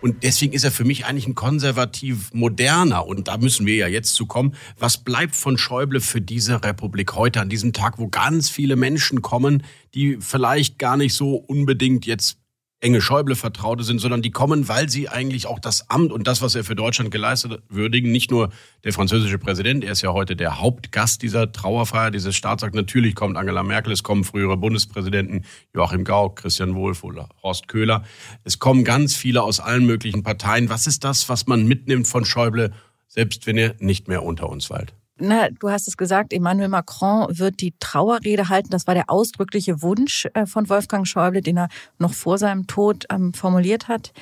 Und 0.02 0.24
deswegen 0.24 0.54
ist 0.54 0.64
er 0.64 0.72
für 0.72 0.84
mich 0.84 1.06
eigentlich 1.06 1.28
ein 1.28 1.36
konservativ 1.36 2.34
moderner. 2.34 3.08
Und 3.08 3.30
da 3.30 3.38
müssen 3.38 3.66
wir 3.66 3.76
ja 3.76 3.88
jetzt 3.88 4.14
zu 4.14 4.26
kommen. 4.26 4.56
Was 4.78 4.98
bleibt 4.98 5.36
von 5.36 5.58
Schäuble 5.58 6.02
für 6.02 6.22
diese 6.22 6.64
Republik 6.64 7.16
heute 7.16 7.42
an 7.42 7.50
diesem 7.50 7.74
Tag, 7.74 7.98
wo 7.98 8.08
ganz 8.08 8.50
viele 8.50 8.76
Menschen 8.76 9.22
kommen, 9.22 9.64
die 9.96 10.18
vielleicht 10.20 10.80
gar 10.80 10.98
nicht 10.98 11.14
so 11.14 11.36
unbedingt 11.36 12.06
jetzt 12.06 12.38
enge 12.80 13.02
Schäuble-Vertraute 13.02 13.84
sind, 13.84 14.00
sondern 14.00 14.22
die 14.22 14.30
kommen, 14.30 14.68
weil 14.68 14.88
sie 14.88 15.10
eigentlich 15.10 15.48
auch 15.48 15.60
das 15.60 15.90
Amt 15.90 16.12
und 16.12 16.28
das, 16.28 16.42
was 16.44 16.54
er 16.54 16.64
für 16.64 16.76
Deutschland 16.76 17.10
geleistet 17.10 17.64
würdigen. 17.70 18.12
Nicht 18.12 18.30
nur 18.30 18.50
der 18.84 18.94
französische 18.94 19.40
Präsident, 19.40 19.84
er 19.84 19.94
ist 19.94 20.04
ja 20.04 20.14
heute 20.14 20.36
der 20.36 20.60
Hauptgast 20.62 21.24
dieser 21.24 21.52
Trauerfeier, 21.52 22.12
dieses 22.12 22.36
Staatsakt. 22.36 22.76
Natürlich 22.76 23.16
kommt 23.16 23.36
Angela 23.36 23.64
Merkel, 23.64 23.94
es 23.94 24.04
kommen 24.04 24.24
frühere 24.24 24.58
Bundespräsidenten, 24.58 25.44
Joachim 25.74 26.04
Gauck, 26.04 26.38
Christian 26.38 26.76
Wulff 26.76 27.04
oder 27.04 27.30
Horst 27.42 27.68
Köhler. 27.68 28.04
Es 28.44 28.60
kommen 28.60 28.84
ganz 28.84 29.16
viele 29.16 29.42
aus 29.42 29.60
allen 29.60 29.86
möglichen 29.86 30.22
Parteien. 30.22 30.70
Was 30.70 30.86
ist 30.86 31.04
das, 31.04 31.30
was 31.30 31.48
man 31.48 31.66
mitnimmt 31.68 32.08
von 32.08 32.26
Schäuble, 32.26 32.74
selbst 33.08 33.48
wenn 33.48 33.58
er 33.58 33.76
nicht 33.80 34.08
mehr 34.08 34.22
unter 34.22 34.50
uns 34.50 34.70
weilt? 34.70 34.94
Na, 35.20 35.50
du 35.50 35.70
hast 35.70 35.88
es 35.88 35.98
gesagt, 35.98 36.32
Emmanuel 36.32 36.70
Macron 36.70 37.28
wird 37.30 37.60
die 37.62 37.74
Trauerrede 37.80 38.50
halten. 38.50 38.70
Das 38.70 38.86
war 38.86 38.94
der 38.94 39.10
ausdrückliche 39.10 39.82
Wunsch 39.82 40.28
äh, 40.34 40.46
von 40.46 40.70
Wolfgang 40.70 41.08
Schäuble, 41.08 41.42
den 41.42 41.58
er 41.58 41.70
noch 41.98 42.14
vor 42.14 42.38
seinem 42.38 42.68
Tod 42.68 43.06
ähm, 43.10 43.34
formuliert 43.34 43.88
hat. 43.88 44.14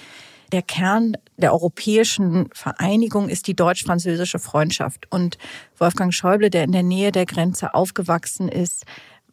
Der 0.51 0.61
Kern 0.61 1.17
der 1.37 1.51
europäischen 1.51 2.49
Vereinigung 2.53 3.27
ist 3.27 3.47
die 3.47 3.55
deutsch-französische 3.55 4.39
Freundschaft. 4.39 5.07
Und 5.09 5.37
Wolfgang 5.77 6.13
Schäuble, 6.13 6.49
der 6.49 6.63
in 6.63 6.71
der 6.71 6.83
Nähe 6.83 7.11
der 7.11 7.25
Grenze 7.25 7.73
aufgewachsen 7.73 8.47
ist, 8.47 8.85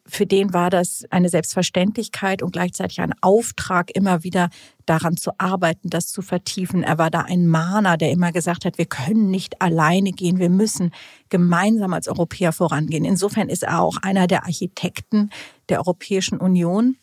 für 0.05 0.25
den 0.25 0.53
war 0.53 0.69
das 0.69 1.05
eine 1.11 1.29
Selbstverständlichkeit 1.29 2.41
und 2.41 2.51
gleichzeitig 2.51 2.99
ein 2.99 3.13
Auftrag, 3.21 3.89
immer 3.95 4.23
wieder 4.23 4.49
daran 4.85 5.15
zu 5.15 5.31
arbeiten, 5.37 5.89
das 5.89 6.07
zu 6.07 6.21
vertiefen. 6.21 6.83
Er 6.83 6.97
war 6.97 7.09
da 7.09 7.21
ein 7.21 7.47
Mahner, 7.47 7.95
der 7.95 8.11
immer 8.11 8.33
gesagt 8.33 8.65
hat, 8.65 8.77
wir 8.77 8.85
können 8.85 9.31
nicht 9.31 9.61
alleine 9.61 10.11
gehen, 10.11 10.39
wir 10.39 10.49
müssen 10.49 10.91
gemeinsam 11.29 11.93
als 11.93 12.09
Europäer 12.09 12.51
vorangehen. 12.51 13.05
Insofern 13.05 13.47
ist 13.47 13.63
er 13.63 13.79
auch 13.79 13.97
einer 14.01 14.27
der 14.27 14.43
Architekten 14.43 15.29
der 15.69 15.79
Europäischen 15.79 16.37
Union. 16.37 16.97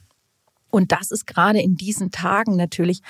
Und 0.70 0.92
das 0.92 1.10
ist 1.10 1.26
gerade 1.26 1.60
in 1.60 1.76
diesen 1.76 2.10
Tagen 2.10 2.54
natürlich, 2.54 3.00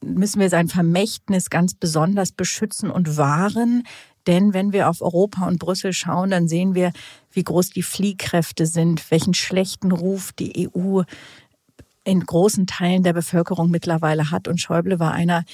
müssen 0.00 0.40
wir 0.40 0.48
sein 0.48 0.68
Vermächtnis 0.68 1.50
ganz 1.50 1.74
besonders 1.74 2.32
beschützen 2.32 2.90
und 2.90 3.16
wahren. 3.16 3.84
Denn 4.26 4.54
wenn 4.54 4.72
wir 4.72 4.88
auf 4.88 5.02
Europa 5.02 5.46
und 5.46 5.58
Brüssel 5.58 5.92
schauen, 5.92 6.30
dann 6.30 6.48
sehen 6.48 6.74
wir, 6.74 6.92
wie 7.32 7.44
groß 7.44 7.70
die 7.70 7.82
Fliehkräfte 7.82 8.66
sind, 8.66 9.10
welchen 9.10 9.34
schlechten 9.34 9.92
Ruf 9.92 10.32
die 10.32 10.70
EU 10.74 11.02
in 12.04 12.20
großen 12.20 12.66
Teilen 12.66 13.02
der 13.02 13.12
Bevölkerung 13.12 13.70
mittlerweile 13.70 14.30
hat. 14.30 14.48
Und 14.48 14.60
Schäuble 14.60 14.98
war 14.98 15.12
einer, 15.12 15.44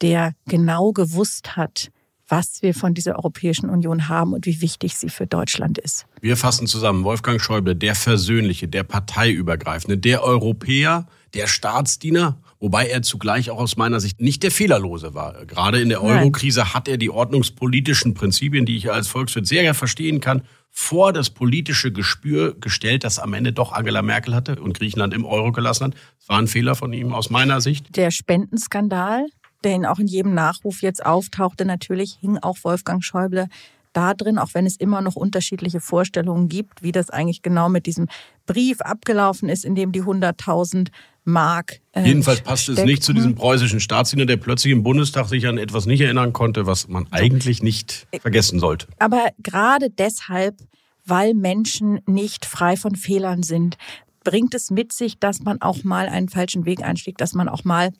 der 0.00 0.34
genau 0.46 0.92
gewusst 0.92 1.56
hat, 1.56 1.90
was 2.28 2.62
wir 2.62 2.74
von 2.74 2.94
dieser 2.94 3.16
Europäischen 3.16 3.68
Union 3.68 4.08
haben 4.08 4.32
und 4.32 4.46
wie 4.46 4.60
wichtig 4.60 4.96
sie 4.96 5.08
für 5.08 5.26
Deutschland 5.26 5.78
ist. 5.78 6.06
Wir 6.20 6.36
fassen 6.36 6.66
zusammen. 6.66 7.04
Wolfgang 7.04 7.40
Schäuble, 7.40 7.74
der 7.74 7.94
Versöhnliche, 7.94 8.68
der 8.68 8.84
Parteiübergreifende, 8.84 9.98
der 9.98 10.22
Europäer, 10.22 11.06
der 11.34 11.48
Staatsdiener 11.48 12.38
wobei 12.60 12.86
er 12.86 13.02
zugleich 13.02 13.50
auch 13.50 13.58
aus 13.58 13.76
meiner 13.76 13.98
Sicht 13.98 14.20
nicht 14.20 14.42
der 14.42 14.50
Fehlerlose 14.50 15.14
war. 15.14 15.46
Gerade 15.46 15.80
in 15.80 15.88
der 15.88 16.02
Eurokrise 16.02 16.74
hat 16.74 16.86
er 16.86 16.98
die 16.98 17.10
ordnungspolitischen 17.10 18.14
Prinzipien, 18.14 18.66
die 18.66 18.76
ich 18.76 18.92
als 18.92 19.08
Volkswirt 19.08 19.46
sehr 19.46 19.74
verstehen 19.74 20.20
kann, 20.20 20.42
vor 20.70 21.12
das 21.12 21.30
politische 21.30 21.90
Gespür 21.90 22.54
gestellt, 22.60 23.02
das 23.02 23.18
am 23.18 23.34
Ende 23.34 23.52
doch 23.52 23.72
Angela 23.72 24.02
Merkel 24.02 24.34
hatte 24.34 24.60
und 24.60 24.78
Griechenland 24.78 25.14
im 25.14 25.24
Euro 25.24 25.50
gelassen 25.50 25.86
hat. 25.86 25.94
Das 26.18 26.28
war 26.28 26.38
ein 26.38 26.46
Fehler 26.46 26.76
von 26.76 26.92
ihm 26.92 27.12
aus 27.12 27.30
meiner 27.30 27.60
Sicht. 27.60 27.96
Der 27.96 28.10
Spendenskandal, 28.10 29.26
der 29.64 29.74
ihn 29.74 29.86
auch 29.86 29.98
in 29.98 30.06
jedem 30.06 30.34
Nachruf 30.34 30.82
jetzt 30.82 31.04
auftauchte, 31.04 31.64
natürlich 31.64 32.18
hing 32.20 32.38
auch 32.38 32.58
Wolfgang 32.62 33.02
Schäuble 33.02 33.48
da 33.92 34.14
drin, 34.14 34.38
auch 34.38 34.54
wenn 34.54 34.66
es 34.66 34.76
immer 34.76 35.00
noch 35.00 35.16
unterschiedliche 35.16 35.80
Vorstellungen 35.80 36.48
gibt, 36.48 36.82
wie 36.82 36.92
das 36.92 37.10
eigentlich 37.10 37.42
genau 37.42 37.68
mit 37.68 37.86
diesem 37.86 38.08
Brief 38.46 38.80
abgelaufen 38.80 39.48
ist, 39.48 39.64
in 39.64 39.74
dem 39.74 39.92
die 39.92 40.02
100.000 40.02 40.88
Mark. 41.24 41.80
Äh, 41.92 42.06
Jedenfalls 42.06 42.40
passt 42.40 42.64
steckten. 42.64 42.84
es 42.84 42.90
nicht 42.90 43.02
zu 43.02 43.12
diesem 43.12 43.34
preußischen 43.34 43.80
Staatsdiener, 43.80 44.26
der 44.26 44.36
plötzlich 44.36 44.72
im 44.72 44.82
Bundestag 44.82 45.28
sich 45.28 45.46
an 45.46 45.58
etwas 45.58 45.86
nicht 45.86 46.00
erinnern 46.00 46.32
konnte, 46.32 46.66
was 46.66 46.88
man 46.88 47.06
eigentlich 47.10 47.62
nicht 47.62 48.06
vergessen 48.20 48.58
sollte. 48.58 48.86
Aber 48.98 49.30
gerade 49.38 49.90
deshalb, 49.90 50.56
weil 51.04 51.34
Menschen 51.34 52.00
nicht 52.06 52.46
frei 52.46 52.76
von 52.76 52.96
Fehlern 52.96 53.42
sind, 53.42 53.76
bringt 54.24 54.54
es 54.54 54.70
mit 54.70 54.92
sich, 54.92 55.18
dass 55.18 55.40
man 55.40 55.60
auch 55.60 55.82
mal 55.84 56.08
einen 56.08 56.28
falschen 56.28 56.64
Weg 56.64 56.82
einschlägt, 56.82 57.20
dass 57.20 57.34
man 57.34 57.48
auch 57.48 57.64
mal 57.64 57.90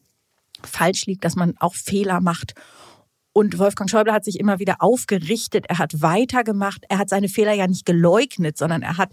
falsch 0.63 1.07
liegt, 1.07 1.25
dass 1.25 1.37
man 1.37 1.55
auch 1.59 1.75
Fehler 1.75 2.21
macht. 2.21 2.55
Und 3.33 3.59
Wolfgang 3.59 3.89
Schäuble 3.89 4.13
hat 4.13 4.25
sich 4.25 4.41
immer 4.41 4.59
wieder 4.59 4.77
aufgerichtet, 4.81 5.67
er 5.69 5.79
hat 5.79 6.03
weitergemacht, 6.03 6.85
er 6.89 6.99
hat 6.99 7.09
seine 7.09 7.29
Fehler 7.29 7.53
ja 7.53 7.67
nicht 7.67 7.87
geleugnet, 7.87 8.59
sondern 8.59 8.83
er 8.83 8.97
hat 8.97 9.13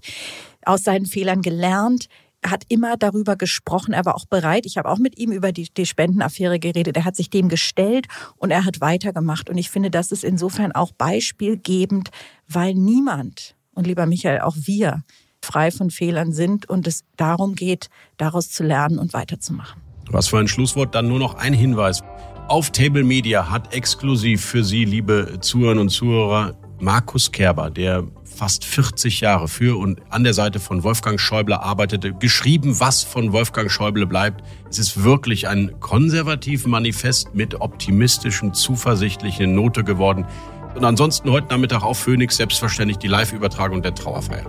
aus 0.66 0.84
seinen 0.84 1.06
Fehlern 1.06 1.42
gelernt. 1.42 2.08
Er 2.42 2.52
hat 2.52 2.64
immer 2.70 2.98
darüber 2.98 3.36
gesprochen, 3.36 3.94
er 3.94 4.06
war 4.06 4.16
auch 4.16 4.26
bereit. 4.26 4.66
Ich 4.66 4.78
habe 4.78 4.90
auch 4.90 5.00
mit 5.00 5.18
ihm 5.18 5.32
über 5.32 5.52
die, 5.52 5.70
die 5.74 5.86
Spendenaffäre 5.86 6.60
geredet. 6.60 6.96
Er 6.98 7.06
hat 7.06 7.16
sich 7.16 7.30
dem 7.30 7.50
gestellt 7.50 8.08
und 8.38 8.52
er 8.52 8.66
hat 8.66 8.80
weitergemacht. 8.80 9.50
Und 9.50 9.58
ich 9.58 9.70
finde, 9.70 9.90
das 9.90 10.12
ist 10.12 10.24
insofern 10.24 10.72
auch 10.72 10.92
beispielgebend, 10.92 12.10
weil 12.48 12.74
niemand, 12.74 13.56
und 13.74 13.88
lieber 13.88 14.06
Michael, 14.06 14.42
auch 14.42 14.56
wir, 14.56 15.04
frei 15.44 15.72
von 15.72 15.90
Fehlern 15.90 16.32
sind 16.32 16.70
und 16.70 16.88
es 16.88 17.04
darum 17.16 17.56
geht, 17.56 17.90
daraus 18.18 18.50
zu 18.50 18.64
lernen 18.64 19.00
und 19.00 19.14
weiterzumachen. 19.14 19.82
Was 20.10 20.28
für 20.28 20.38
ein 20.38 20.48
Schlusswort, 20.48 20.96
dann 20.96 21.08
nur 21.08 21.20
noch 21.20 21.36
ein 21.36 21.54
Hinweis. 21.54 22.02
Auf 22.48 22.72
Table 22.72 23.04
Media 23.04 23.50
hat 23.50 23.74
exklusiv 23.74 24.46
für 24.46 24.64
Sie, 24.64 24.86
liebe 24.86 25.40
Zuhörerinnen 25.42 25.82
und 25.82 25.90
Zuhörer, 25.90 26.54
Markus 26.80 27.34
Kerber, 27.34 27.70
der 27.70 28.06
fast 28.24 28.64
40 28.64 29.20
Jahre 29.20 29.50
für 29.50 29.78
und 29.78 30.02
an 30.10 30.24
der 30.24 30.34
Seite 30.34 30.62
von 30.62 30.82
Wolfgang 30.84 31.20
Schäuble 31.20 31.60
arbeitete, 31.60 32.14
geschrieben, 32.14 32.80
was 32.80 33.04
von 33.04 33.34
Wolfgang 33.34 33.70
Schäuble 33.70 34.08
bleibt. 34.08 34.46
Es 34.70 34.80
ist 34.80 35.04
wirklich 35.04 35.50
ein 35.50 35.78
konservatives 35.82 36.66
Manifest 36.66 37.36
mit 37.36 37.60
optimistischen, 37.60 38.54
zuversichtlichen 38.54 39.54
Note 39.54 39.84
geworden. 39.84 40.26
Und 40.74 40.86
ansonsten 40.86 41.30
heute 41.30 41.48
Nachmittag 41.48 41.84
auf 41.84 42.00
Phoenix 42.00 42.38
selbstverständlich 42.38 42.98
die 42.98 43.10
Live-Übertragung 43.10 43.82
der 43.82 43.94
Trauerfeier. 43.94 44.46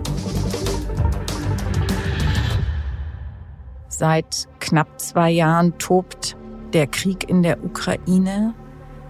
Seit 3.89 4.47
knapp 4.61 5.01
zwei 5.01 5.31
Jahren 5.31 5.77
tobt 5.79 6.37
der 6.73 6.87
Krieg 6.87 7.29
in 7.29 7.43
der 7.43 7.63
Ukraine 7.63 8.53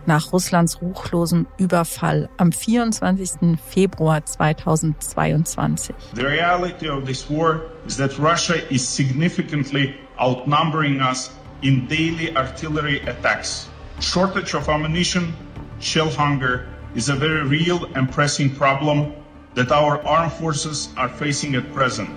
nach 0.05 0.33
Russlands 0.33 0.81
ruchlosem 0.81 1.45
Überfall 1.57 2.29
am 2.37 2.51
24. 2.51 3.59
Februar 3.59 4.25
2022. 4.25 5.93
The 6.15 6.25
reality 6.25 6.89
of 6.89 7.05
this 7.05 7.29
war 7.29 7.61
is 7.85 7.97
that 7.97 8.17
Russia 8.17 8.55
is 8.71 8.87
significantly 8.87 9.93
outnumbering 10.19 10.99
us 11.01 11.31
in 11.61 11.87
daily 11.87 12.35
artillery 12.35 13.01
attacks. 13.07 13.69
Shortage 13.99 14.55
of 14.55 14.67
ammunition, 14.67 15.33
shell 15.79 16.09
hunger 16.09 16.65
is 16.95 17.09
a 17.09 17.15
very 17.15 17.43
real 17.43 17.85
and 17.95 18.11
pressing 18.11 18.49
problem 18.55 19.13
that 19.53 19.71
our 19.71 20.01
armed 20.07 20.33
forces 20.33 20.89
are 20.97 21.09
facing 21.09 21.55
at 21.55 21.71
present. 21.73 22.09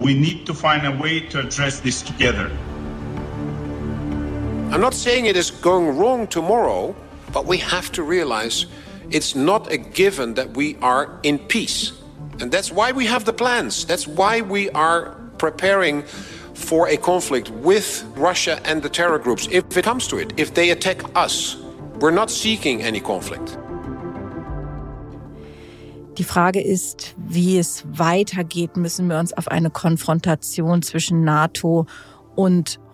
We 0.00 0.14
need 0.14 0.44
to 0.46 0.54
find 0.54 0.86
a 0.86 0.92
way 1.02 1.20
to 1.30 1.38
address 1.40 1.80
this 1.80 2.02
together. 2.02 2.50
I'm 4.74 4.80
not 4.80 4.92
saying 4.92 5.26
it 5.26 5.36
is 5.36 5.52
going 5.52 5.96
wrong 5.96 6.26
tomorrow, 6.26 6.96
but 7.32 7.46
we 7.46 7.58
have 7.58 7.92
to 7.92 8.02
realize 8.02 8.66
it's 9.08 9.36
not 9.36 9.70
a 9.70 9.76
given 9.76 10.34
that 10.34 10.56
we 10.56 10.76
are 10.82 11.16
in 11.22 11.38
peace. 11.38 11.92
And 12.40 12.50
that's 12.50 12.72
why 12.72 12.90
we 12.90 13.06
have 13.06 13.24
the 13.24 13.32
plans. 13.32 13.84
That's 13.86 14.08
why 14.08 14.40
we 14.40 14.70
are 14.70 15.14
preparing 15.38 16.02
for 16.54 16.88
a 16.88 16.96
conflict 16.96 17.50
with 17.50 18.04
Russia 18.16 18.58
and 18.64 18.82
the 18.82 18.88
terror 18.88 19.20
groups 19.20 19.46
if 19.52 19.76
it 19.76 19.84
comes 19.84 20.08
to 20.08 20.18
it, 20.18 20.32
if 20.36 20.54
they 20.54 20.70
attack 20.70 21.02
us. 21.14 21.54
We're 22.00 22.10
not 22.10 22.28
seeking 22.28 22.82
any 22.82 22.98
conflict. 22.98 23.56
Die 26.18 26.24
Frage 26.24 26.60
ist, 26.60 27.14
wie 27.16 27.58
es 27.58 27.84
weitergeht. 27.86 28.76
Müssen 28.76 29.08
wir 29.08 29.20
uns 29.20 29.32
auf 29.32 29.46
eine 29.46 29.70
Konfrontation 29.70 30.82
zwischen 30.82 31.22
NATO 31.22 31.80
und 31.80 31.86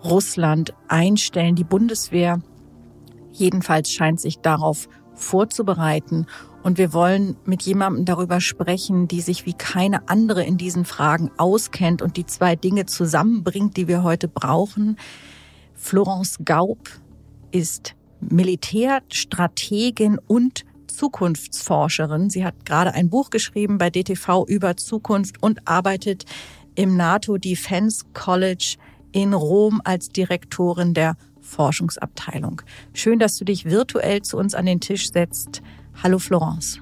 Russland 0.03 0.73
einstellen? 0.87 1.55
Die 1.55 1.63
Bundeswehr 1.63 2.41
jedenfalls 3.31 3.91
scheint 3.91 4.19
sich 4.19 4.39
darauf 4.39 4.87
vorzubereiten. 5.13 6.25
Und 6.63 6.77
wir 6.77 6.93
wollen 6.93 7.37
mit 7.45 7.63
jemandem 7.63 8.05
darüber 8.05 8.39
sprechen, 8.39 9.07
die 9.07 9.21
sich 9.21 9.45
wie 9.45 9.53
keine 9.53 10.07
andere 10.09 10.43
in 10.43 10.57
diesen 10.57 10.85
Fragen 10.85 11.31
auskennt 11.37 12.01
und 12.01 12.17
die 12.17 12.25
zwei 12.25 12.55
Dinge 12.55 12.85
zusammenbringt, 12.85 13.77
die 13.77 13.87
wir 13.87 14.03
heute 14.03 14.27
brauchen. 14.27 14.97
Florence 15.73 16.37
Gaub 16.45 16.89
ist 17.51 17.95
Militärstrategin 18.19 20.19
und 20.27 20.65
Zukunftsforscherin. 20.85 22.29
Sie 22.29 22.45
hat 22.45 22.65
gerade 22.65 22.93
ein 22.93 23.09
Buch 23.09 23.31
geschrieben 23.31 23.79
bei 23.79 23.89
DTV 23.89 24.45
über 24.47 24.77
Zukunft 24.77 25.41
und 25.41 25.67
arbeitet 25.67 26.25
im 26.75 26.95
NATO 26.95 27.37
Defense 27.37 28.05
College 28.13 28.77
in 29.11 29.33
Rom 29.33 29.81
als 29.83 30.09
Direktorin 30.09 30.93
der 30.93 31.15
Forschungsabteilung. 31.39 32.61
Schön, 32.93 33.19
dass 33.19 33.37
du 33.37 33.45
dich 33.45 33.65
virtuell 33.65 34.21
zu 34.21 34.37
uns 34.37 34.53
an 34.55 34.65
den 34.65 34.79
Tisch 34.79 35.11
setzt. 35.11 35.61
Hallo 36.03 36.19
Florence. 36.19 36.79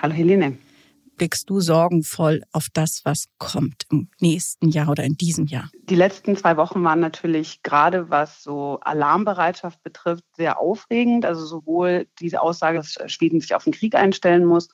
Hallo 0.00 0.14
Helene 0.14 0.56
blickst 1.20 1.50
du 1.50 1.60
sorgenvoll 1.60 2.40
auf 2.50 2.68
das, 2.72 3.02
was 3.04 3.26
kommt 3.36 3.82
im 3.90 4.08
nächsten 4.20 4.70
Jahr 4.70 4.88
oder 4.88 5.04
in 5.04 5.18
diesem 5.18 5.44
Jahr? 5.44 5.68
Die 5.82 5.94
letzten 5.94 6.34
zwei 6.34 6.56
Wochen 6.56 6.82
waren 6.82 7.00
natürlich 7.00 7.62
gerade 7.62 8.08
was 8.08 8.42
so 8.42 8.80
Alarmbereitschaft 8.80 9.82
betrifft 9.82 10.24
sehr 10.34 10.58
aufregend. 10.58 11.26
Also 11.26 11.44
sowohl 11.44 12.06
diese 12.20 12.40
Aussage, 12.40 12.78
dass 12.78 12.96
Schweden 13.12 13.42
sich 13.42 13.54
auf 13.54 13.64
den 13.64 13.74
Krieg 13.74 13.94
einstellen 13.94 14.46
muss, 14.46 14.70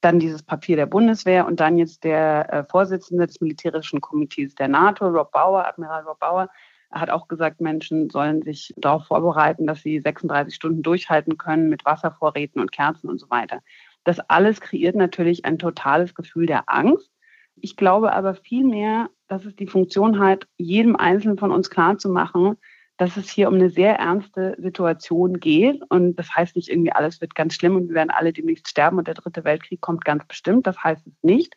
dann 0.00 0.18
dieses 0.18 0.42
Papier 0.42 0.76
der 0.76 0.86
Bundeswehr 0.86 1.46
und 1.46 1.60
dann 1.60 1.78
jetzt 1.78 2.04
der 2.04 2.52
äh, 2.52 2.64
Vorsitzende 2.64 3.26
des 3.26 3.40
Militärischen 3.40 4.00
Komitees 4.00 4.54
der 4.54 4.68
NATO, 4.68 5.08
Rob 5.08 5.32
Bauer, 5.32 5.66
Admiral 5.66 6.04
Rob 6.04 6.18
Bauer, 6.20 6.48
hat 6.90 7.10
auch 7.10 7.28
gesagt, 7.28 7.60
Menschen 7.60 8.08
sollen 8.08 8.42
sich 8.42 8.72
darauf 8.76 9.06
vorbereiten, 9.06 9.66
dass 9.66 9.82
sie 9.82 10.00
36 10.00 10.54
Stunden 10.54 10.82
durchhalten 10.82 11.36
können 11.36 11.68
mit 11.68 11.84
Wasservorräten 11.84 12.60
und 12.60 12.72
Kerzen 12.72 13.10
und 13.10 13.18
so 13.18 13.28
weiter. 13.28 13.60
Das 14.04 14.20
alles 14.20 14.60
kreiert 14.60 14.96
natürlich 14.96 15.44
ein 15.44 15.58
totales 15.58 16.14
Gefühl 16.14 16.46
der 16.46 16.64
Angst. 16.66 17.10
Ich 17.56 17.76
glaube 17.76 18.12
aber 18.12 18.34
vielmehr, 18.34 19.10
dass 19.26 19.44
es 19.44 19.54
die 19.56 19.66
Funktion 19.66 20.18
hat, 20.18 20.46
jedem 20.56 20.96
Einzelnen 20.96 21.38
von 21.38 21.50
uns 21.50 21.68
klarzumachen, 21.68 22.56
dass 22.98 23.16
es 23.16 23.30
hier 23.30 23.48
um 23.48 23.54
eine 23.54 23.70
sehr 23.70 23.94
ernste 23.94 24.56
Situation 24.58 25.40
geht. 25.40 25.80
Und 25.88 26.16
das 26.16 26.34
heißt 26.34 26.56
nicht 26.56 26.68
irgendwie, 26.68 26.92
alles 26.92 27.20
wird 27.20 27.34
ganz 27.34 27.54
schlimm 27.54 27.76
und 27.76 27.88
wir 27.88 27.94
werden 27.94 28.10
alle 28.10 28.32
demnächst 28.32 28.68
sterben 28.68 28.98
und 28.98 29.06
der 29.06 29.14
dritte 29.14 29.44
Weltkrieg 29.44 29.80
kommt 29.80 30.04
ganz 30.04 30.26
bestimmt. 30.26 30.66
Das 30.66 30.82
heißt 30.82 31.06
es 31.06 31.14
nicht. 31.22 31.54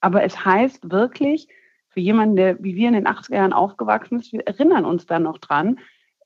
Aber 0.00 0.22
es 0.22 0.44
heißt 0.44 0.90
wirklich, 0.90 1.48
für 1.88 2.00
jemanden, 2.00 2.36
der 2.36 2.62
wie 2.62 2.76
wir 2.76 2.88
in 2.88 2.94
den 2.94 3.06
80er 3.06 3.36
Jahren 3.36 3.52
aufgewachsen 3.52 4.20
ist, 4.20 4.32
wir 4.32 4.46
erinnern 4.46 4.84
uns 4.84 5.06
da 5.06 5.18
noch 5.18 5.38
dran, 5.38 5.78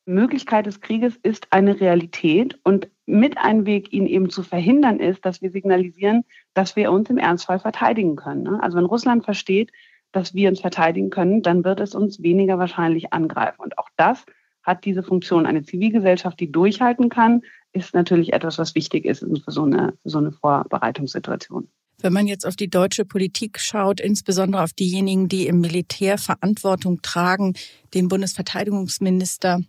Möglichkeit 0.05 0.67
des 0.67 0.81
Krieges 0.81 1.17
ist 1.17 1.53
eine 1.53 1.81
Realität 1.81 2.59
und 2.65 2.89
mit 3.07 3.39
einem 3.39 3.67
Weg, 3.67 3.93
ihn 3.93 4.07
eben 4.07 4.31
zu 4.31 4.43
verhindern, 4.43 5.01
ist, 5.01 5.25
dass 5.25 5.43
wir 5.43 5.51
signalisieren, 5.51 6.25
dass 6.55 6.77
wir 6.77 6.91
uns 6.91 7.11
im 7.11 7.19
Ernstfall 7.19 7.59
verteidigen 7.59 8.17
können. 8.17 8.43
Ne? 8.43 8.59
Also 8.63 8.79
wenn 8.79 8.87
Russland 8.87 9.25
versteht, 9.25 9.71
dass 10.13 10.35
wir 10.35 10.49
uns 10.49 10.61
verteidigen 10.61 11.11
können, 11.11 11.43
dann 11.43 11.65
wird 11.65 11.81
es 11.81 11.95
uns 11.95 12.23
weniger 12.23 12.59
wahrscheinlich 12.59 13.13
angreifen. 13.13 13.61
Und 13.61 13.79
auch 13.79 13.89
das 13.97 14.25
hat 14.69 14.85
diese 14.85 15.03
Funktion. 15.03 15.47
Eine 15.47 15.65
Zivilgesellschaft, 15.65 16.39
die 16.39 16.53
durchhalten 16.53 17.09
kann, 17.09 17.43
ist 17.73 17.95
natürlich 17.95 18.33
etwas, 18.33 18.59
was 18.59 18.75
wichtig 18.75 19.05
ist 19.05 19.21
für 19.21 19.51
so 19.51 19.65
eine, 19.65 19.95
für 20.03 20.11
so 20.11 20.19
eine 20.19 20.33
Vorbereitungssituation. 20.33 21.69
Wenn 22.01 22.13
man 22.13 22.29
jetzt 22.29 22.47
auf 22.47 22.55
die 22.55 22.71
deutsche 22.71 23.05
Politik 23.05 23.59
schaut, 23.59 24.01
insbesondere 24.01 24.63
auf 24.63 24.73
diejenigen, 24.73 25.29
die 25.29 25.49
im 25.49 25.61
Militär 25.61 26.17
Verantwortung 26.17 27.03
tragen, 27.03 27.55
den 27.93 28.07
Bundesverteidigungsminister, 28.07 29.63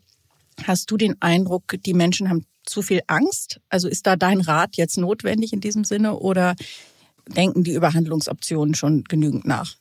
Hast 0.66 0.92
du 0.92 0.98
den 0.98 1.16
Eindruck, 1.22 1.76
die 1.86 1.94
Menschen 1.94 2.30
haben 2.30 2.46
zu 2.66 2.82
viel 2.82 3.02
Angst? 3.08 3.60
Also 3.70 3.88
ist 3.88 4.08
da 4.08 4.16
dein 4.16 4.42
Rat 4.42 4.76
jetzt 4.78 4.98
notwendig 4.98 5.54
in 5.54 5.62
diesem 5.62 5.84
Sinne 5.84 6.18
oder 6.18 6.56
denken 7.28 7.64
die 7.64 7.74
über 7.74 7.94
Handlungsoptionen 7.94 8.76
schon 8.76 9.04
genügend 9.06 9.46
nach? 9.46 9.76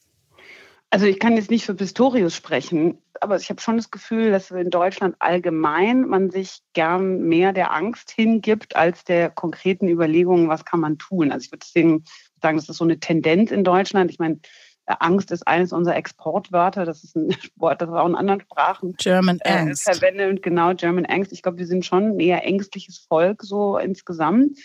Also 0.90 1.04
ich 1.07 1.18
kann 1.18 1.37
jetzt 1.37 1.50
nicht 1.50 1.66
für 1.66 1.75
Pistorius 1.75 2.35
sprechen, 2.35 2.99
aber 3.21 3.37
ich 3.37 3.50
habe 3.50 3.61
schon 3.61 3.76
das 3.76 3.90
Gefühl, 3.90 4.30
dass 4.30 4.50
in 4.50 4.71
Deutschland 4.71 5.16
allgemein 5.18 6.09
man 6.09 6.30
sich 6.30 6.61
gern 6.73 7.23
mehr 7.23 7.52
der 7.52 7.73
Angst 7.73 8.11
hingibt 8.11 8.75
als 8.75 9.04
der 9.04 9.28
konkreten 9.28 9.87
Überlegungen, 9.88 10.49
was 10.49 10.64
kann 10.64 10.80
man 10.80 10.97
tun. 10.97 11.30
Also 11.30 11.45
ich 11.45 11.52
würde 11.52 11.64
deswegen 11.66 12.04
sagen, 12.40 12.57
das 12.57 12.68
ist 12.68 12.78
so 12.78 12.85
eine 12.85 13.00
Tendenz 13.00 13.50
in 13.50 13.64
Deutschland. 13.64 14.11
Ich 14.11 14.18
meine, 14.18 14.40
Angst 14.87 15.30
ist 15.30 15.47
eines 15.47 15.73
unserer 15.73 15.97
Exportwörter. 15.97 16.85
Das 16.85 17.04
ist 17.04 17.16
ein 17.16 17.28
Wort, 17.57 17.83
das 17.83 17.90
wir 17.90 18.02
auch 18.02 18.09
in 18.09 18.14
anderen 18.14 18.40
Sprachen 18.40 18.95
German 18.97 19.38
äh, 19.45 19.50
Angst. 19.50 19.85
verwenden. 19.85 20.40
Genau, 20.40 20.73
German 20.75 21.04
Angst. 21.07 21.33
Ich 21.33 21.42
glaube, 21.42 21.59
wir 21.59 21.66
sind 21.66 21.85
schon 21.85 22.16
ein 22.16 22.21
eher 22.21 22.45
ängstliches 22.45 22.99
Volk 22.99 23.42
so 23.42 23.76
insgesamt. 23.76 24.59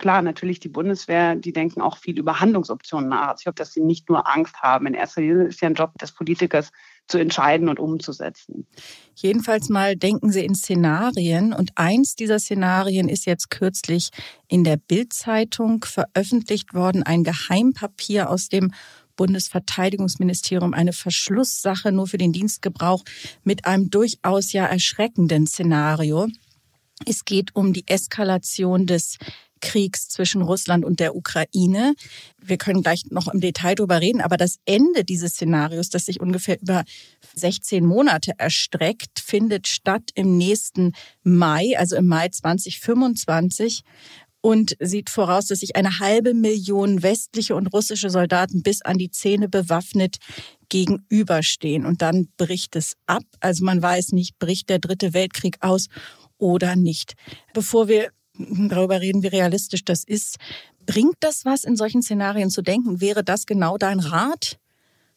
Klar, 0.00 0.22
natürlich 0.22 0.58
die 0.60 0.68
Bundeswehr, 0.68 1.36
die 1.36 1.52
denken 1.52 1.82
auch 1.82 1.98
viel 1.98 2.18
über 2.18 2.40
Handlungsoptionen 2.40 3.10
nach. 3.10 3.28
Also 3.28 3.40
ich 3.40 3.44
glaube, 3.44 3.56
dass 3.56 3.72
sie 3.72 3.82
nicht 3.82 4.08
nur 4.08 4.26
Angst 4.26 4.56
haben. 4.62 4.86
In 4.86 4.94
erster 4.94 5.20
Linie 5.20 5.44
ist 5.44 5.60
ja 5.60 5.68
ein 5.68 5.74
Job 5.74 5.92
des 5.98 6.12
Politikers, 6.12 6.70
zu 7.06 7.18
entscheiden 7.18 7.68
und 7.68 7.78
umzusetzen. 7.78 8.66
Jedenfalls 9.14 9.68
mal 9.68 9.96
denken 9.96 10.30
Sie 10.30 10.44
in 10.44 10.54
Szenarien. 10.54 11.52
Und 11.52 11.72
eins 11.74 12.14
dieser 12.14 12.38
Szenarien 12.38 13.08
ist 13.08 13.26
jetzt 13.26 13.50
kürzlich 13.50 14.10
in 14.48 14.64
der 14.64 14.76
Bildzeitung 14.76 15.84
veröffentlicht 15.84 16.72
worden, 16.72 17.02
ein 17.02 17.24
Geheimpapier 17.24 18.30
aus 18.30 18.48
dem 18.48 18.72
Bundesverteidigungsministerium, 19.16 20.72
eine 20.72 20.92
Verschlusssache 20.92 21.92
nur 21.92 22.06
für 22.06 22.16
den 22.16 22.32
Dienstgebrauch 22.32 23.02
mit 23.42 23.66
einem 23.66 23.90
durchaus 23.90 24.52
ja 24.52 24.64
erschreckenden 24.64 25.46
Szenario. 25.46 26.28
Es 27.06 27.24
geht 27.24 27.56
um 27.56 27.72
die 27.72 27.88
Eskalation 27.88 28.86
des 28.86 29.18
Kriegs 29.60 30.08
zwischen 30.08 30.42
Russland 30.42 30.84
und 30.84 31.00
der 31.00 31.14
Ukraine. 31.14 31.94
Wir 32.42 32.56
können 32.56 32.82
gleich 32.82 33.04
noch 33.10 33.28
im 33.28 33.40
Detail 33.40 33.74
darüber 33.74 34.00
reden, 34.00 34.20
aber 34.20 34.36
das 34.36 34.56
Ende 34.64 35.04
dieses 35.04 35.32
Szenarios, 35.32 35.90
das 35.90 36.06
sich 36.06 36.20
ungefähr 36.20 36.60
über 36.60 36.84
16 37.34 37.84
Monate 37.84 38.32
erstreckt, 38.38 39.20
findet 39.20 39.68
statt 39.68 40.10
im 40.14 40.36
nächsten 40.36 40.92
Mai, 41.22 41.78
also 41.78 41.96
im 41.96 42.06
Mai 42.06 42.28
2025 42.28 43.82
und 44.40 44.76
sieht 44.80 45.10
voraus, 45.10 45.46
dass 45.46 45.60
sich 45.60 45.76
eine 45.76 45.98
halbe 45.98 46.34
Million 46.34 47.02
westliche 47.02 47.54
und 47.54 47.66
russische 47.68 48.10
Soldaten 48.10 48.62
bis 48.62 48.82
an 48.82 48.98
die 48.98 49.10
Zähne 49.10 49.48
bewaffnet 49.48 50.16
gegenüberstehen. 50.68 51.84
Und 51.84 52.00
dann 52.00 52.28
bricht 52.36 52.76
es 52.76 52.94
ab. 53.06 53.24
Also 53.40 53.64
man 53.64 53.82
weiß 53.82 54.12
nicht, 54.12 54.38
bricht 54.38 54.70
der 54.70 54.78
dritte 54.78 55.12
Weltkrieg 55.12 55.58
aus 55.60 55.88
oder 56.38 56.74
nicht. 56.76 57.14
Bevor 57.52 57.88
wir 57.88 58.10
darüber 58.68 59.00
reden, 59.00 59.22
wie 59.22 59.28
realistisch 59.28 59.84
das 59.84 60.04
ist. 60.04 60.38
Bringt 60.86 61.16
das 61.20 61.44
was, 61.44 61.64
in 61.64 61.76
solchen 61.76 62.02
Szenarien 62.02 62.50
zu 62.50 62.62
denken? 62.62 63.00
Wäre 63.00 63.24
das 63.24 63.46
genau 63.46 63.76
dein 63.76 64.00
Rat? 64.00 64.58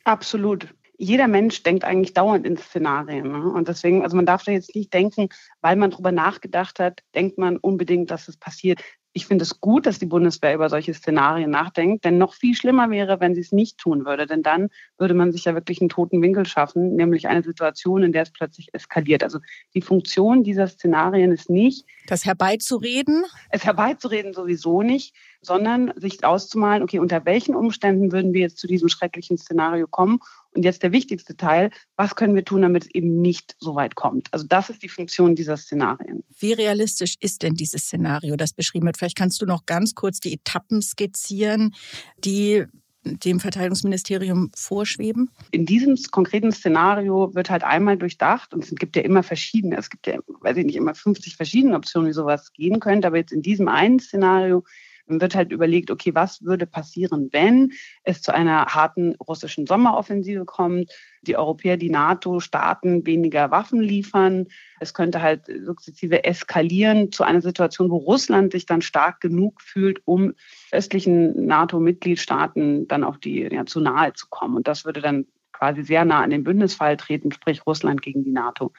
Absolut. 0.03 0.67
Jeder 0.97 1.27
Mensch 1.27 1.63
denkt 1.63 1.83
eigentlich 1.83 2.13
dauernd 2.13 2.45
in 2.45 2.57
Szenarien. 2.57 3.31
Ne? 3.31 3.51
Und 3.51 3.67
deswegen, 3.67 4.03
also 4.03 4.15
man 4.15 4.25
darf 4.25 4.43
da 4.43 4.51
jetzt 4.51 4.75
nicht 4.75 4.93
denken, 4.93 5.29
weil 5.61 5.75
man 5.75 5.91
drüber 5.91 6.11
nachgedacht 6.11 6.79
hat, 6.79 7.01
denkt 7.15 7.37
man 7.37 7.57
unbedingt, 7.57 8.11
dass 8.11 8.27
es 8.27 8.37
passiert 8.37 8.81
ich 9.13 9.27
finde 9.27 9.43
es 9.43 9.61
gut, 9.61 9.85
dass 9.85 9.99
die 9.99 10.07
Bundeswehr 10.07 10.55
über 10.55 10.69
solche 10.69 10.93
Szenarien 10.93 11.51
nachdenkt, 11.51 12.03
denn 12.03 12.17
noch 12.17 12.33
viel 12.33 12.55
schlimmer 12.55 12.89
wäre, 12.89 13.19
wenn 13.19 13.35
sie 13.35 13.41
es 13.41 13.51
nicht 13.51 13.77
tun 13.77 14.05
würde, 14.05 14.25
denn 14.25 14.41
dann 14.41 14.69
würde 14.97 15.13
man 15.13 15.31
sich 15.31 15.45
ja 15.45 15.53
wirklich 15.53 15.81
einen 15.81 15.89
toten 15.89 16.21
Winkel 16.21 16.47
schaffen, 16.47 16.95
nämlich 16.95 17.27
eine 17.27 17.43
Situation, 17.43 18.03
in 18.03 18.11
der 18.11 18.23
es 18.23 18.31
plötzlich 18.31 18.73
eskaliert. 18.73 19.23
Also 19.23 19.39
die 19.75 19.81
Funktion 19.81 20.43
dieser 20.43 20.67
Szenarien 20.67 21.31
ist 21.31 21.49
nicht, 21.49 21.85
das 22.07 22.25
herbeizureden? 22.25 23.23
Es 23.49 23.63
herbeizureden 23.63 24.33
sowieso 24.33 24.81
nicht, 24.81 25.15
sondern 25.41 25.93
sich 25.95 26.23
auszumalen, 26.23 26.83
okay, 26.83 26.99
unter 26.99 27.25
welchen 27.25 27.55
Umständen 27.55 28.11
würden 28.11 28.33
wir 28.33 28.41
jetzt 28.41 28.57
zu 28.57 28.67
diesem 28.67 28.89
schrecklichen 28.89 29.37
Szenario 29.37 29.87
kommen 29.87 30.19
und 30.55 30.63
jetzt 30.63 30.83
der 30.83 30.91
wichtigste 30.91 31.35
Teil, 31.35 31.71
was 31.95 32.15
können 32.15 32.35
wir 32.35 32.45
tun, 32.45 32.61
damit 32.61 32.83
es 32.83 32.91
eben 32.93 33.21
nicht 33.21 33.55
so 33.59 33.75
weit 33.75 33.95
kommt? 33.95 34.27
Also 34.31 34.45
das 34.47 34.69
ist 34.69 34.83
die 34.83 34.89
Funktion 34.89 35.35
dieser 35.35 35.57
Szenarien. 35.57 36.23
Wie 36.39 36.53
realistisch 36.53 37.15
ist 37.19 37.43
denn 37.43 37.55
dieses 37.55 37.83
Szenario, 37.83 38.35
das 38.35 38.53
beschrieben 38.53 38.85
wird? 38.85 38.97
Vielleicht 38.97 39.17
kannst 39.17 39.41
du 39.41 39.45
noch 39.45 39.65
ganz 39.65 39.95
kurz 39.95 40.19
die 40.19 40.33
Etappen 40.33 40.81
skizzieren, 40.81 41.73
die 42.17 42.65
dem 43.05 43.39
Verteidigungsministerium 43.39 44.51
vorschweben? 44.55 45.29
In 45.51 45.65
diesem 45.65 45.97
konkreten 46.11 46.51
Szenario 46.51 47.33
wird 47.35 47.49
halt 47.49 47.63
einmal 47.63 47.97
durchdacht, 47.97 48.53
und 48.53 48.63
es 48.63 48.73
gibt 48.75 48.95
ja 48.95 49.01
immer 49.01 49.23
verschiedene, 49.23 49.77
es 49.77 49.89
gibt 49.89 50.07
ja, 50.07 50.17
weiß 50.41 50.57
ich 50.57 50.65
nicht, 50.65 50.75
immer 50.75 50.95
50 50.95 51.35
verschiedene 51.35 51.75
Optionen, 51.75 52.09
wie 52.09 52.13
sowas 52.13 52.53
gehen 52.53 52.79
könnte, 52.79 53.07
aber 53.07 53.17
jetzt 53.17 53.33
in 53.33 53.41
diesem 53.41 53.67
einen 53.67 53.99
Szenario 53.99 54.63
dann 55.07 55.21
wird 55.21 55.35
halt 55.35 55.51
überlegt, 55.51 55.91
okay, 55.91 56.15
was 56.15 56.43
würde 56.43 56.65
passieren, 56.65 57.29
wenn 57.31 57.71
es 58.03 58.21
zu 58.21 58.33
einer 58.33 58.67
harten 58.67 59.15
russischen 59.15 59.65
Sommeroffensive 59.65 60.45
kommt, 60.45 60.91
die 61.21 61.35
Europäer, 61.35 61.77
die 61.77 61.89
NATO-Staaten 61.89 63.05
weniger 63.05 63.51
Waffen 63.51 63.81
liefern. 63.81 64.47
Es 64.79 64.93
könnte 64.93 65.21
halt 65.21 65.45
sukzessive 65.65 66.23
eskalieren 66.23 67.11
zu 67.11 67.23
einer 67.23 67.41
Situation, 67.41 67.89
wo 67.89 67.97
Russland 67.97 68.51
sich 68.51 68.65
dann 68.65 68.81
stark 68.81 69.21
genug 69.21 69.61
fühlt, 69.61 70.01
um 70.05 70.33
östlichen 70.71 71.45
NATO-Mitgliedstaaten 71.45 72.87
dann 72.87 73.03
auf 73.03 73.17
die 73.17 73.47
ja, 73.51 73.65
zu 73.65 73.79
nahe 73.79 74.13
zu 74.13 74.27
kommen. 74.29 74.55
Und 74.55 74.67
das 74.67 74.85
würde 74.85 75.01
dann 75.01 75.25
quasi 75.51 75.83
sehr 75.83 76.03
nah 76.05 76.21
an 76.21 76.29
den 76.29 76.43
Bündnisfall 76.43 76.97
treten, 76.97 77.31
sprich 77.31 77.65
Russland 77.65 78.01
gegen 78.01 78.23
die 78.23 78.31
NATO. 78.31 78.73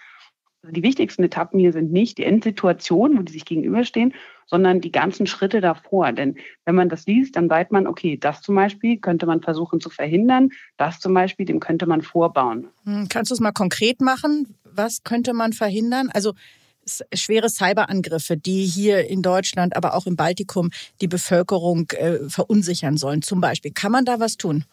Also 0.62 0.72
die 0.72 0.82
wichtigsten 0.82 1.22
Etappen 1.22 1.60
hier 1.60 1.72
sind 1.72 1.92
nicht 1.92 2.16
die 2.16 2.24
Endsituation, 2.24 3.18
wo 3.18 3.22
die 3.22 3.32
sich 3.32 3.44
gegenüberstehen, 3.44 4.14
sondern 4.46 4.80
die 4.80 4.92
ganzen 4.92 5.26
Schritte 5.26 5.60
davor. 5.60 6.12
Denn 6.12 6.36
wenn 6.64 6.74
man 6.74 6.88
das 6.88 7.06
liest, 7.06 7.36
dann 7.36 7.48
weiß 7.48 7.68
man, 7.70 7.86
okay, 7.86 8.16
das 8.16 8.42
zum 8.42 8.54
Beispiel 8.54 8.98
könnte 8.98 9.26
man 9.26 9.42
versuchen 9.42 9.80
zu 9.80 9.90
verhindern, 9.90 10.50
das 10.76 11.00
zum 11.00 11.14
Beispiel, 11.14 11.46
dem 11.46 11.60
könnte 11.60 11.86
man 11.86 12.02
vorbauen. 12.02 12.68
Hm, 12.84 13.08
kannst 13.08 13.30
du 13.30 13.34
es 13.34 13.40
mal 13.40 13.52
konkret 13.52 14.00
machen? 14.00 14.54
Was 14.64 15.02
könnte 15.04 15.32
man 15.32 15.52
verhindern? 15.52 16.10
Also 16.12 16.34
schwere 17.14 17.48
Cyberangriffe, 17.48 18.36
die 18.36 18.64
hier 18.64 19.08
in 19.08 19.22
Deutschland, 19.22 19.76
aber 19.76 19.94
auch 19.94 20.06
im 20.06 20.16
Baltikum 20.16 20.70
die 21.00 21.08
Bevölkerung 21.08 21.90
äh, 21.92 22.28
verunsichern 22.28 22.96
sollen, 22.96 23.22
zum 23.22 23.40
Beispiel. 23.40 23.72
Kann 23.72 23.92
man 23.92 24.04
da 24.04 24.20
was 24.20 24.36
tun? 24.36 24.64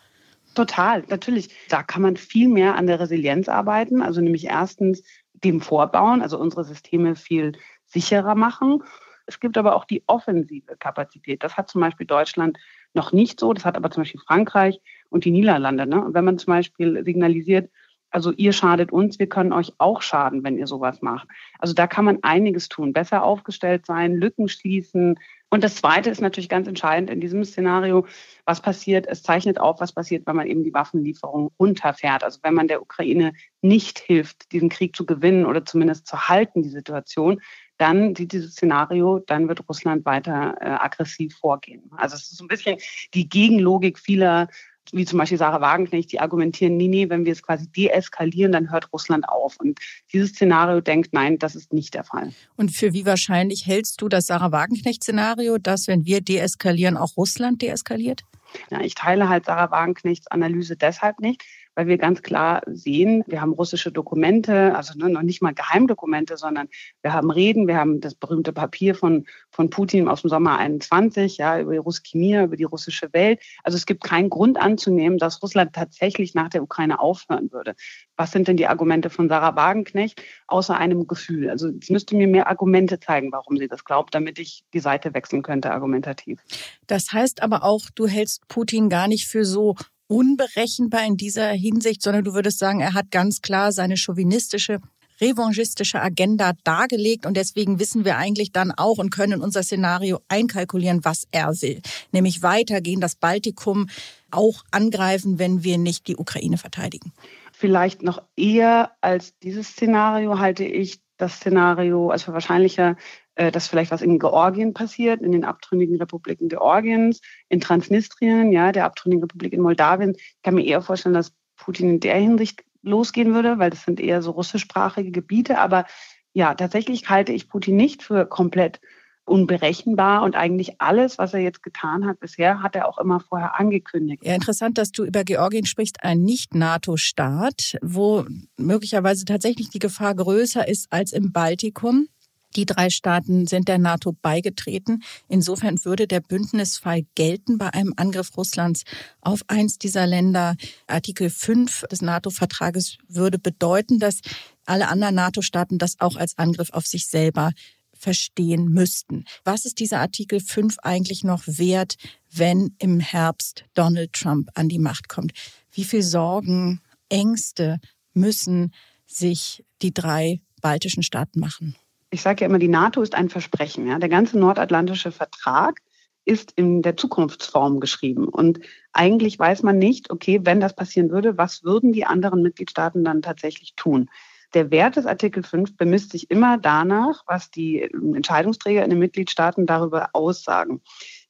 Total, 0.53 1.03
natürlich. 1.07 1.49
Da 1.69 1.81
kann 1.83 2.01
man 2.01 2.17
viel 2.17 2.49
mehr 2.49 2.75
an 2.75 2.87
der 2.87 2.99
Resilienz 2.99 3.47
arbeiten. 3.47 4.01
Also 4.01 4.19
nämlich 4.19 4.45
erstens 4.45 5.03
dem 5.33 5.61
vorbauen, 5.61 6.21
also 6.21 6.37
unsere 6.37 6.63
Systeme 6.63 7.15
viel 7.15 7.53
sicherer 7.85 8.35
machen. 8.35 8.83
Es 9.25 9.39
gibt 9.39 9.57
aber 9.57 9.75
auch 9.75 9.85
die 9.85 10.03
offensive 10.07 10.75
Kapazität. 10.77 11.43
Das 11.43 11.57
hat 11.57 11.69
zum 11.69 11.81
Beispiel 11.81 12.07
Deutschland 12.07 12.57
noch 12.93 13.11
nicht 13.11 13.39
so. 13.39 13.53
Das 13.53 13.65
hat 13.65 13.77
aber 13.77 13.91
zum 13.91 14.01
Beispiel 14.01 14.21
Frankreich 14.21 14.81
und 15.09 15.25
die 15.25 15.31
Niederlande. 15.31 15.87
Ne? 15.87 16.07
Wenn 16.09 16.25
man 16.25 16.37
zum 16.37 16.51
Beispiel 16.51 17.03
signalisiert, 17.03 17.69
also 18.11 18.31
ihr 18.33 18.51
schadet 18.51 18.91
uns, 18.91 19.19
wir 19.19 19.29
können 19.29 19.53
euch 19.53 19.73
auch 19.77 20.01
schaden, 20.01 20.43
wenn 20.43 20.57
ihr 20.57 20.67
sowas 20.67 21.01
macht. 21.01 21.27
Also 21.59 21.73
da 21.73 21.87
kann 21.87 22.05
man 22.05 22.19
einiges 22.23 22.67
tun, 22.67 22.91
besser 22.91 23.23
aufgestellt 23.23 23.85
sein, 23.85 24.15
Lücken 24.15 24.49
schließen. 24.49 25.17
Und 25.53 25.65
das 25.65 25.75
Zweite 25.75 26.09
ist 26.09 26.21
natürlich 26.21 26.47
ganz 26.47 26.69
entscheidend 26.69 27.09
in 27.09 27.19
diesem 27.19 27.43
Szenario, 27.43 28.07
was 28.45 28.61
passiert. 28.61 29.05
Es 29.05 29.21
zeichnet 29.21 29.59
auf, 29.59 29.81
was 29.81 29.91
passiert, 29.91 30.25
wenn 30.25 30.37
man 30.37 30.47
eben 30.47 30.63
die 30.63 30.73
Waffenlieferung 30.73 31.51
runterfährt. 31.59 32.23
Also 32.23 32.39
wenn 32.41 32.53
man 32.53 32.69
der 32.69 32.81
Ukraine 32.81 33.33
nicht 33.61 33.99
hilft, 33.99 34.53
diesen 34.53 34.69
Krieg 34.69 34.95
zu 34.95 35.05
gewinnen 35.05 35.45
oder 35.45 35.65
zumindest 35.65 36.07
zu 36.07 36.29
halten, 36.29 36.63
die 36.63 36.69
Situation, 36.69 37.41
dann 37.77 38.15
sieht 38.15 38.31
dieses 38.31 38.53
Szenario, 38.53 39.19
dann 39.19 39.49
wird 39.49 39.67
Russland 39.67 40.05
weiter 40.05 40.55
äh, 40.61 40.69
aggressiv 40.69 41.35
vorgehen. 41.35 41.83
Also 41.97 42.15
es 42.15 42.31
ist 42.31 42.37
so 42.37 42.45
ein 42.45 42.47
bisschen 42.47 42.77
die 43.13 43.27
Gegenlogik 43.27 43.99
vieler 43.99 44.47
wie 44.91 45.05
zum 45.05 45.19
Beispiel 45.19 45.37
Sarah 45.37 45.61
Wagenknecht, 45.61 46.11
die 46.11 46.19
argumentieren, 46.19 46.77
nee, 46.77 46.87
nee, 46.87 47.09
wenn 47.09 47.25
wir 47.25 47.31
es 47.31 47.41
quasi 47.41 47.67
deeskalieren, 47.67 48.51
dann 48.51 48.71
hört 48.71 48.91
Russland 48.93 49.27
auf. 49.27 49.57
Und 49.59 49.79
dieses 50.11 50.31
Szenario 50.31 50.81
denkt, 50.81 51.13
nein, 51.13 51.37
das 51.37 51.55
ist 51.55 51.73
nicht 51.73 51.93
der 51.93 52.03
Fall. 52.03 52.31
Und 52.55 52.75
für 52.75 52.93
wie 52.93 53.05
wahrscheinlich 53.05 53.65
hältst 53.65 54.01
du 54.01 54.09
das 54.09 54.25
Sarah 54.25 54.51
Wagenknecht-Szenario, 54.51 55.57
dass 55.57 55.87
wenn 55.87 56.05
wir 56.05 56.21
deeskalieren, 56.21 56.97
auch 56.97 57.17
Russland 57.17 57.61
deeskaliert? 57.61 58.23
Ja, 58.69 58.81
ich 58.81 58.95
teile 58.95 59.29
halt 59.29 59.45
Sarah 59.45 59.71
Wagenknechts 59.71 60.27
Analyse 60.27 60.75
deshalb 60.75 61.19
nicht, 61.19 61.43
weil 61.81 61.87
wir 61.87 61.97
ganz 61.97 62.21
klar 62.21 62.61
sehen, 62.67 63.23
wir 63.25 63.41
haben 63.41 63.53
russische 63.53 63.91
Dokumente, 63.91 64.75
also 64.75 64.95
ne, 64.99 65.09
noch 65.09 65.23
nicht 65.23 65.41
mal 65.41 65.51
Geheimdokumente, 65.51 66.37
sondern 66.37 66.67
wir 67.01 67.11
haben 67.11 67.31
Reden, 67.31 67.67
wir 67.67 67.75
haben 67.75 68.01
das 68.01 68.13
berühmte 68.13 68.53
Papier 68.53 68.93
von, 68.93 69.25
von 69.49 69.71
Putin 69.71 70.07
aus 70.07 70.21
dem 70.21 70.29
Sommer 70.29 70.59
21, 70.59 71.37
ja, 71.37 71.59
über 71.59 71.71
die 71.71 71.79
Ruskimir, 71.79 72.43
über 72.43 72.55
die 72.55 72.65
russische 72.65 73.11
Welt. 73.13 73.41
Also 73.63 73.77
es 73.77 73.87
gibt 73.87 74.03
keinen 74.03 74.29
Grund 74.29 74.61
anzunehmen, 74.61 75.17
dass 75.17 75.41
Russland 75.41 75.73
tatsächlich 75.73 76.35
nach 76.35 76.49
der 76.49 76.61
Ukraine 76.61 76.99
aufhören 76.99 77.51
würde. 77.51 77.73
Was 78.15 78.31
sind 78.31 78.47
denn 78.47 78.57
die 78.57 78.67
Argumente 78.67 79.09
von 79.09 79.27
Sarah 79.27 79.55
Wagenknecht 79.55 80.21
außer 80.45 80.77
einem 80.77 81.07
Gefühl? 81.07 81.49
Also 81.49 81.69
es 81.81 81.89
müsste 81.89 82.15
mir 82.15 82.27
mehr 82.27 82.47
Argumente 82.47 82.99
zeigen, 82.99 83.31
warum 83.31 83.57
sie 83.57 83.67
das 83.67 83.85
glaubt, 83.85 84.13
damit 84.13 84.37
ich 84.37 84.65
die 84.75 84.81
Seite 84.81 85.15
wechseln 85.15 85.41
könnte 85.41 85.71
argumentativ. 85.71 86.41
Das 86.85 87.11
heißt 87.11 87.41
aber 87.41 87.63
auch, 87.63 87.89
du 87.95 88.05
hältst 88.05 88.47
Putin 88.47 88.87
gar 88.87 89.07
nicht 89.07 89.25
für 89.25 89.45
so 89.45 89.75
unberechenbar 90.11 91.05
in 91.05 91.15
dieser 91.15 91.51
Hinsicht, 91.51 92.01
sondern 92.01 92.25
du 92.25 92.33
würdest 92.33 92.59
sagen, 92.59 92.81
er 92.81 92.93
hat 92.93 93.11
ganz 93.11 93.41
klar 93.41 93.71
seine 93.71 93.95
chauvinistische 93.95 94.79
revanchistische 95.21 96.01
Agenda 96.01 96.53
dargelegt 96.63 97.25
und 97.25 97.37
deswegen 97.37 97.79
wissen 97.79 98.03
wir 98.03 98.17
eigentlich 98.17 98.51
dann 98.51 98.71
auch 98.71 98.97
und 98.97 99.11
können 99.11 99.33
in 99.33 99.41
unser 99.41 99.63
Szenario 99.63 100.19
einkalkulieren, 100.27 101.05
was 101.05 101.27
er 101.31 101.49
will. 101.61 101.81
Nämlich 102.11 102.41
weitergehen, 102.41 102.99
das 102.99 103.15
Baltikum 103.15 103.87
auch 104.31 104.63
angreifen, 104.71 105.39
wenn 105.39 105.63
wir 105.63 105.77
nicht 105.77 106.07
die 106.07 106.17
Ukraine 106.17 106.57
verteidigen. 106.57 107.13
Vielleicht 107.53 108.01
noch 108.01 108.21
eher 108.35 108.91
als 108.99 109.37
dieses 109.39 109.67
Szenario 109.67 110.39
halte 110.39 110.65
ich 110.65 110.99
das 111.17 111.35
Szenario 111.35 112.09
als 112.09 112.23
für 112.23 112.33
wahrscheinlicher, 112.33 112.97
dass 113.35 113.67
vielleicht 113.67 113.91
was 113.91 114.01
in 114.01 114.19
Georgien 114.19 114.73
passiert, 114.73 115.21
in 115.21 115.31
den 115.31 115.45
abtrünnigen 115.45 115.97
Republiken 115.97 116.49
Georgiens, 116.49 117.21
in 117.49 117.61
Transnistrien, 117.61 118.51
ja, 118.51 118.71
der 118.71 118.85
abtrünnigen 118.85 119.23
Republik 119.23 119.53
in 119.53 119.61
Moldawien. 119.61 120.15
Ich 120.15 120.41
kann 120.43 120.55
mir 120.55 120.65
eher 120.65 120.81
vorstellen, 120.81 121.15
dass 121.15 121.33
Putin 121.55 121.89
in 121.89 121.99
der 121.99 122.17
Hinsicht 122.17 122.63
losgehen 122.83 123.33
würde, 123.33 123.59
weil 123.59 123.69
das 123.69 123.83
sind 123.83 123.99
eher 123.99 124.21
so 124.21 124.31
russischsprachige 124.31 125.11
Gebiete. 125.11 125.59
Aber 125.59 125.85
ja, 126.33 126.53
tatsächlich 126.53 127.09
halte 127.09 127.31
ich 127.31 127.47
Putin 127.47 127.75
nicht 127.75 128.03
für 128.03 128.25
komplett 128.25 128.79
unberechenbar 129.25 130.23
und 130.23 130.35
eigentlich 130.35 130.81
alles, 130.81 131.17
was 131.17 131.33
er 131.33 131.41
jetzt 131.41 131.61
getan 131.63 132.05
hat 132.05 132.19
bisher, 132.19 132.63
hat 132.63 132.75
er 132.75 132.87
auch 132.87 132.97
immer 132.97 133.19
vorher 133.19 133.59
angekündigt. 133.59 134.23
Ja, 134.25 134.33
interessant, 134.33 134.77
dass 134.77 134.91
du 134.91 135.05
über 135.05 135.23
Georgien 135.23 135.65
sprichst, 135.65 136.03
ein 136.03 136.23
Nicht-NATO-Staat, 136.23 137.77
wo 137.81 138.25
möglicherweise 138.57 139.25
tatsächlich 139.25 139.69
die 139.69 139.79
Gefahr 139.79 140.15
größer 140.15 140.67
ist 140.67 140.91
als 140.91 141.13
im 141.13 141.31
Baltikum. 141.31 142.07
Die 142.55 142.65
drei 142.65 142.89
Staaten 142.89 143.47
sind 143.47 143.67
der 143.67 143.77
NATO 143.77 144.13
beigetreten. 144.21 145.03
Insofern 145.27 145.83
würde 145.85 146.07
der 146.07 146.19
Bündnisfall 146.19 147.03
gelten 147.15 147.57
bei 147.57 147.73
einem 147.73 147.93
Angriff 147.95 148.35
Russlands 148.37 148.83
auf 149.21 149.41
eins 149.47 149.77
dieser 149.77 150.07
Länder. 150.07 150.55
Artikel 150.87 151.29
5 151.29 151.85
des 151.91 152.01
NATO-Vertrages 152.01 152.97
würde 153.07 153.39
bedeuten, 153.39 153.99
dass 153.99 154.19
alle 154.65 154.89
anderen 154.89 155.15
NATO-Staaten 155.15 155.77
das 155.77 155.99
auch 155.99 156.15
als 156.15 156.37
Angriff 156.37 156.71
auf 156.71 156.85
sich 156.85 157.07
selber 157.07 157.51
verstehen 157.93 158.65
müssten. 158.65 159.25
Was 159.43 159.65
ist 159.65 159.79
dieser 159.79 159.99
Artikel 159.99 160.39
5 160.39 160.79
eigentlich 160.79 161.23
noch 161.23 161.43
wert, 161.45 161.95
wenn 162.31 162.75
im 162.79 162.99
Herbst 162.99 163.65
Donald 163.75 164.13
Trump 164.13 164.49
an 164.55 164.69
die 164.69 164.79
Macht 164.79 165.07
kommt? 165.07 165.33
Wie 165.71 165.83
viel 165.83 166.01
Sorgen, 166.01 166.81
Ängste 167.09 167.79
müssen 168.13 168.73
sich 169.05 169.63
die 169.81 169.93
drei 169.93 170.41
baltischen 170.61 171.03
Staaten 171.03 171.39
machen? 171.39 171.75
Ich 172.11 172.21
sage 172.21 172.41
ja 172.41 172.47
immer, 172.47 172.59
die 172.59 172.67
NATO 172.67 173.01
ist 173.01 173.15
ein 173.15 173.29
Versprechen. 173.29 173.87
Ja? 173.87 173.97
Der 173.97 174.09
ganze 174.09 174.37
nordatlantische 174.37 175.11
Vertrag 175.11 175.79
ist 176.25 176.51
in 176.51 176.81
der 176.81 176.97
Zukunftsform 176.97 177.79
geschrieben. 177.79 178.27
Und 178.27 178.59
eigentlich 178.93 179.39
weiß 179.39 179.63
man 179.63 179.77
nicht, 179.77 180.11
okay, 180.11 180.41
wenn 180.43 180.59
das 180.59 180.75
passieren 180.75 181.09
würde, 181.09 181.37
was 181.37 181.63
würden 181.63 181.93
die 181.93 182.05
anderen 182.05 182.43
Mitgliedstaaten 182.43 183.03
dann 183.03 183.21
tatsächlich 183.21 183.75
tun? 183.75 184.09
Der 184.53 184.69
Wert 184.69 184.97
des 184.97 185.05
Artikel 185.05 185.43
5 185.43 185.77
bemisst 185.77 186.11
sich 186.11 186.29
immer 186.29 186.57
danach, 186.57 187.23
was 187.25 187.49
die 187.49 187.79
ähm, 187.79 188.15
Entscheidungsträger 188.15 188.83
in 188.83 188.89
den 188.89 188.99
Mitgliedstaaten 188.99 189.65
darüber 189.65 190.09
aussagen. 190.13 190.81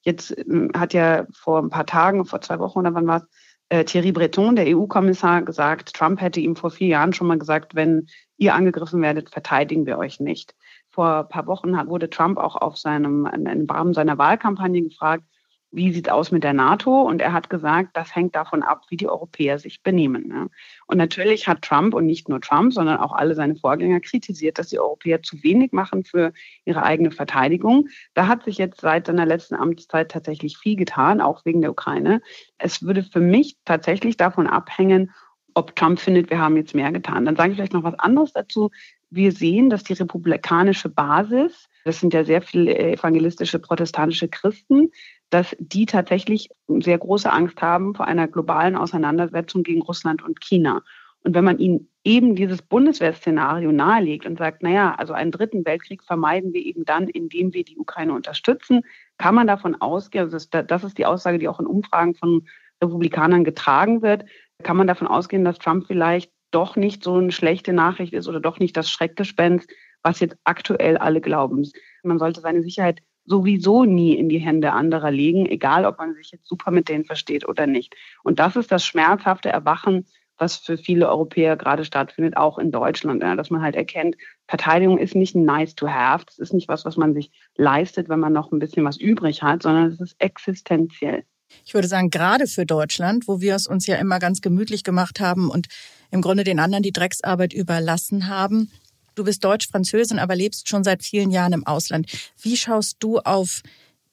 Jetzt 0.02 0.36
ähm, 0.36 0.72
hat 0.76 0.94
ja 0.94 1.28
vor 1.32 1.60
ein 1.60 1.70
paar 1.70 1.86
Tagen, 1.86 2.26
vor 2.26 2.42
zwei 2.42 2.60
Wochen 2.60 2.80
oder 2.80 2.94
wann 2.94 3.08
war 3.08 3.18
es, 3.18 3.28
äh, 3.72 3.86
Thierry 3.86 4.12
Breton, 4.12 4.58
der 4.58 4.68
EU-Kommissar, 4.68 5.44
gesagt, 5.44 5.94
Trump 5.94 6.20
hätte 6.20 6.42
ihm 6.42 6.58
vor 6.58 6.72
vier 6.72 6.90
Jahren 6.90 7.14
schon 7.14 7.28
mal 7.28 7.40
gesagt, 7.40 7.74
wenn 7.74 8.08
ihr 8.38 8.54
angegriffen 8.54 9.02
werdet, 9.02 9.30
verteidigen 9.30 9.86
wir 9.86 9.98
euch 9.98 10.20
nicht. 10.20 10.56
Vor 10.90 11.20
ein 11.20 11.30
paar 11.30 11.48
Wochen 11.48 11.72
wurde 11.88 12.10
Trump 12.10 12.38
auch 12.38 12.58
auf 12.58 12.78
seinem, 12.78 13.26
im 13.26 13.66
Rahmen 13.70 13.94
seiner 13.94 14.18
Wahlkampagne 14.18 14.82
gefragt, 14.82 15.24
wie 15.72 15.92
sieht 15.94 16.08
es 16.08 16.14
aus 16.14 16.32
mit 16.32 16.44
der 16.44 16.54
NATO? 16.54 17.02
Und 17.02 17.22
er 17.22 17.34
hat 17.34 17.50
gesagt, 17.50 17.92
das 17.94 18.16
hängt 18.16 18.36
davon 18.36 18.62
ab, 18.62 18.84
wie 18.90 18.98
die 18.98 19.08
Europäer 19.08 19.58
sich 19.58 19.84
benehmen. 19.84 20.28
Ne? 20.28 20.50
Und 20.88 20.98
natürlich 20.98 21.48
hat 21.48 21.62
Trump 21.62 21.94
und 21.94 22.06
nicht 22.06 22.28
nur 22.28 22.42
Trump, 22.42 22.74
sondern 22.74 22.98
auch 22.98 23.14
alle 23.14 23.36
seine 23.36 23.56
Vorgänger 23.56 24.02
kritisiert, 24.02 24.60
dass 24.60 24.68
die 24.68 24.80
Europäer 24.80 25.24
zu 25.24 25.42
wenig 25.44 25.72
machen 25.72 26.04
für 26.04 26.34
ihre 26.66 26.84
eigene 26.84 27.12
Verteidigung. 27.12 27.88
Da 28.14 28.28
hat 28.28 28.44
sich 28.44 28.58
jetzt 28.58 28.82
seit 28.82 29.08
seiner 29.08 29.26
letzten 29.26 29.56
Amtszeit 29.56 30.12
tatsächlich 30.12 30.58
viel 30.58 30.76
getan, 30.76 31.22
auch 31.22 31.46
wegen 31.46 31.62
der 31.62 31.72
Ukraine. 31.72 32.22
Es 32.58 32.84
würde 32.84 33.04
für 33.04 33.22
mich 33.22 33.58
tatsächlich 33.66 34.18
davon 34.18 34.48
abhängen, 34.48 35.12
ob 35.54 35.76
Trump 35.76 36.00
findet, 36.00 36.30
wir 36.30 36.40
haben 36.40 36.56
jetzt 36.56 36.76
mehr 36.76 36.92
getan. 36.92 37.26
Dann 37.26 37.36
sage 37.36 37.52
ich 37.52 37.58
vielleicht 37.58 37.74
noch 37.74 37.84
was 37.84 38.00
anderes 38.00 38.32
dazu. 38.34 38.70
Wir 39.12 39.34
sehen, 39.34 39.70
dass 39.70 39.84
die 39.84 39.94
republikanische 39.94 40.90
Basis, 40.90 41.68
das 41.84 42.00
sind 42.00 42.14
ja 42.14 42.24
sehr 42.24 42.42
viele 42.42 42.78
evangelistische 42.78 43.60
protestantische 43.60 44.30
Christen, 44.30 44.90
dass 45.30 45.56
die 45.60 45.86
tatsächlich 45.86 46.50
sehr 46.80 46.98
große 46.98 47.32
Angst 47.32 47.62
haben 47.62 47.94
vor 47.94 48.08
einer 48.08 48.28
globalen 48.28 48.76
Auseinandersetzung 48.76 49.64
gegen 49.64 49.82
Russland 49.82 50.24
und 50.24 50.42
China. 50.42 50.82
Und 51.24 51.36
wenn 51.36 51.44
man 51.44 51.60
ihnen 51.60 51.90
eben 52.04 52.36
dieses 52.36 52.62
Bundeswehrszenario 52.62 53.72
nahelegt 53.72 54.26
und 54.26 54.38
sagt, 54.40 54.64
naja, 54.64 54.96
also 54.98 55.14
einen 55.14 55.32
dritten 55.32 55.66
Weltkrieg 55.66 56.04
vermeiden 56.04 56.54
wir 56.54 56.66
eben 56.66 56.84
dann, 56.84 57.08
indem 57.08 57.54
wir 57.54 57.64
die 57.64 57.78
Ukraine 57.78 58.14
unterstützen, 58.14 58.82
kann 59.18 59.36
man 59.36 59.46
davon 59.46 59.80
ausgehen, 59.80 60.24
also 60.24 60.38
das 60.50 60.84
ist 60.84 60.98
die 60.98 61.06
Aussage, 61.06 61.38
die 61.38 61.48
auch 61.48 61.60
in 61.60 61.68
Umfragen 61.68 62.16
von 62.16 62.48
Republikanern 62.82 63.44
getragen 63.44 64.02
wird, 64.02 64.26
kann 64.64 64.78
man 64.78 64.88
davon 64.88 65.08
ausgehen, 65.08 65.46
dass 65.46 65.60
Trump 65.60 65.86
vielleicht 65.86 66.32
doch 66.52 66.76
nicht 66.76 67.04
so 67.04 67.16
eine 67.16 67.32
schlechte 67.32 67.74
Nachricht 67.74 68.14
ist 68.14 68.28
oder 68.28 68.40
doch 68.40 68.60
nicht 68.60 68.78
das 68.78 68.90
Schreckgespenst, 68.90 69.70
was 70.04 70.20
jetzt 70.20 70.38
aktuell 70.44 70.98
alle 70.98 71.22
glauben. 71.22 71.70
Man 72.04 72.20
sollte 72.20 72.42
seine 72.42 72.64
Sicherheit 72.64 73.02
sowieso 73.26 73.86
nie 73.86 74.16
in 74.16 74.30
die 74.30 74.40
Hände 74.40 74.74
anderer 74.74 75.12
legen, 75.12 75.46
egal 75.46 75.86
ob 75.86 75.98
man 76.00 76.16
sich 76.16 76.32
jetzt 76.32 76.48
super 76.48 76.72
mit 76.72 76.90
denen 76.90 77.06
versteht 77.06 77.48
oder 77.48 77.68
nicht. 77.68 77.96
Und 78.24 78.40
das 78.40 78.56
ist 78.56 78.72
das 78.72 78.86
schmerzhafte 78.86 79.50
Erwachen, 79.50 80.06
was 80.38 80.56
für 80.56 80.76
viele 80.76 81.08
Europäer 81.08 81.56
gerade 81.56 81.86
stattfindet, 81.86 82.36
auch 82.36 82.58
in 82.58 82.72
Deutschland, 82.72 83.22
dass 83.22 83.52
man 83.52 83.62
halt 83.62 83.76
erkennt, 83.76 84.16
Verteidigung 84.48 84.98
ist 84.98 85.14
nicht 85.14 85.36
nice 85.36 85.76
to 85.76 85.88
have, 85.88 86.26
das 86.26 86.40
ist 86.40 86.52
nicht 86.52 86.68
was, 86.68 86.84
was 86.84 86.98
man 86.98 87.14
sich 87.14 87.32
leistet, 87.56 88.10
wenn 88.10 88.20
man 88.20 88.34
noch 88.34 88.52
ein 88.52 88.58
bisschen 88.58 88.84
was 88.84 88.98
übrig 88.98 89.44
hat, 89.44 89.62
sondern 89.62 89.92
es 89.92 90.02
ist 90.02 90.16
existenziell. 90.18 91.24
Ich 91.64 91.74
würde 91.74 91.88
sagen, 91.88 92.10
gerade 92.10 92.48
für 92.48 92.66
Deutschland, 92.66 93.28
wo 93.28 93.40
wir 93.40 93.56
es 93.56 93.68
uns 93.68 93.86
ja 93.86 93.98
immer 93.98 94.18
ganz 94.18 94.42
gemütlich 94.42 94.84
gemacht 94.84 95.20
haben 95.20 95.50
und 95.50 95.68
im 96.12 96.22
Grunde 96.22 96.44
den 96.44 96.60
anderen 96.60 96.84
die 96.84 96.92
Drecksarbeit 96.92 97.54
überlassen 97.54 98.28
haben. 98.28 98.72
Du 99.16 99.24
bist 99.24 99.44
Deutsch-Französin, 99.44 100.20
aber 100.20 100.36
lebst 100.36 100.70
schon 100.70 100.84
seit 100.84 101.04
vielen 101.04 101.32
Jahren 101.32 101.54
im 101.54 101.66
Ausland. 101.66 102.08
Wie 102.42 102.56
schaust 102.56 102.98
du 103.00 103.20
auf 103.20 103.62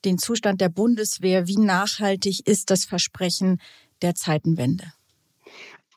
den 0.05 0.19
Zustand 0.19 0.61
der 0.61 0.69
Bundeswehr? 0.69 1.47
Wie 1.47 1.59
nachhaltig 1.59 2.47
ist 2.47 2.71
das 2.71 2.85
Versprechen 2.85 3.61
der 4.03 4.15
Zeitenwende? 4.15 4.93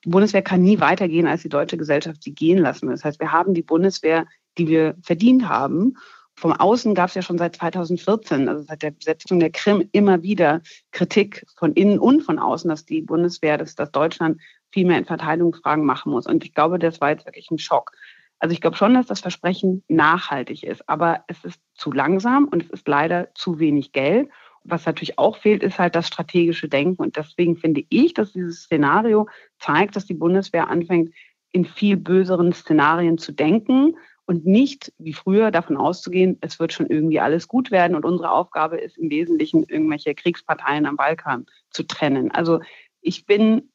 Die 0.04 0.10
Bundeswehr 0.10 0.42
kann 0.42 0.64
nie 0.64 0.80
weitergehen, 0.80 1.28
als 1.28 1.44
die 1.44 1.50
deutsche 1.50 1.78
Gesellschaft 1.78 2.24
sie 2.24 2.34
gehen 2.34 2.58
lassen. 2.58 2.90
Das 2.90 3.04
heißt, 3.04 3.20
wir 3.20 3.32
haben 3.32 3.54
die 3.54 3.62
Bundeswehr, 3.62 4.26
die 4.58 4.68
wir 4.68 4.96
verdient 5.02 5.48
haben. 5.48 5.96
Vom 6.36 6.54
Außen 6.54 6.96
gab 6.96 7.10
es 7.10 7.16
ja 7.16 7.22
schon 7.22 7.38
seit 7.38 7.56
2014, 7.58 8.50
also 8.50 8.64
seit 8.64 8.82
der 8.82 8.92
Besetzung 8.92 9.40
der 9.40 9.52
Krim, 9.52 9.88
immer 9.92 10.24
wieder 10.24 10.62
Kritik 10.92 11.46
von 11.56 11.74
innen 11.74 12.00
und 12.00 12.22
von 12.22 12.40
außen, 12.40 12.70
dass 12.70 12.86
die 12.86 13.02
Bundeswehr, 13.02 13.60
dass, 13.60 13.76
dass 13.76 13.92
Deutschland 13.92 14.42
viel 14.72 14.86
mehr 14.86 14.98
in 14.98 15.06
Verteidigungsfragen 15.06 15.86
machen 15.86 16.12
muss. 16.12 16.28
Und 16.28 16.44
ich 16.44 16.54
glaube, 16.54 16.80
das 16.80 17.02
war 17.02 17.10
jetzt 17.12 17.26
wirklich 17.26 17.52
ein 17.52 17.60
Schock. 17.60 17.92
Also 18.40 18.54
ich 18.54 18.62
glaube 18.62 18.76
schon, 18.76 18.96
dass 18.96 19.06
das 19.06 19.20
Versprechen 19.20 19.84
nachhaltig 19.88 20.64
ist, 20.64 20.90
aber 20.90 21.24
es 21.28 21.44
ist 21.44 21.62
zu 21.76 21.92
langsam 21.92 22.46
und 22.46 22.64
es 22.64 22.70
ist 22.72 22.88
leider 22.88 23.30
zu 23.36 23.60
wenig 23.60 23.92
Geld. 23.92 24.30
Was 24.64 24.86
natürlich 24.86 25.20
auch 25.20 25.38
fehlt, 25.38 25.64
ist 25.64 25.78
halt 25.80 25.96
das 25.96 26.08
strategische 26.08 26.68
Denken. 26.68 27.02
Und 27.02 27.18
deswegen 27.18 27.56
finde 27.56 27.84
ich, 27.90 28.14
dass 28.14 28.34
dieses 28.34 28.64
Szenario 28.64 29.28
zeigt, 29.60 29.96
dass 29.96 30.06
die 30.06 30.16
Bundeswehr 30.16 30.70
anfängt, 30.70 31.14
in 31.52 31.66
viel 31.66 31.98
böseren 31.98 32.54
Szenarien 32.54 33.18
zu 33.18 33.32
denken 33.32 33.96
und 34.26 34.46
nicht 34.46 34.94
wie 34.98 35.14
früher 35.14 35.52
davon 35.52 35.78
auszugehen, 35.78 36.38
es 36.42 36.60
wird 36.60 36.74
schon 36.74 36.88
irgendwie 36.88 37.20
alles 37.20 37.48
gut 37.48 37.70
werden 37.70 37.96
und 37.96 38.06
unsere 38.06 38.32
Aufgabe 38.32 38.78
ist 38.78 38.98
im 38.98 39.10
Wesentlichen, 39.10 39.64
irgendwelche 39.64 40.16
Kriegsparteien 40.16 40.86
am 40.86 40.96
Balkan 40.96 41.46
zu 41.70 41.84
trennen. 41.84 42.32
Also 42.32 42.62
ich 43.02 43.26
bin 43.26 43.71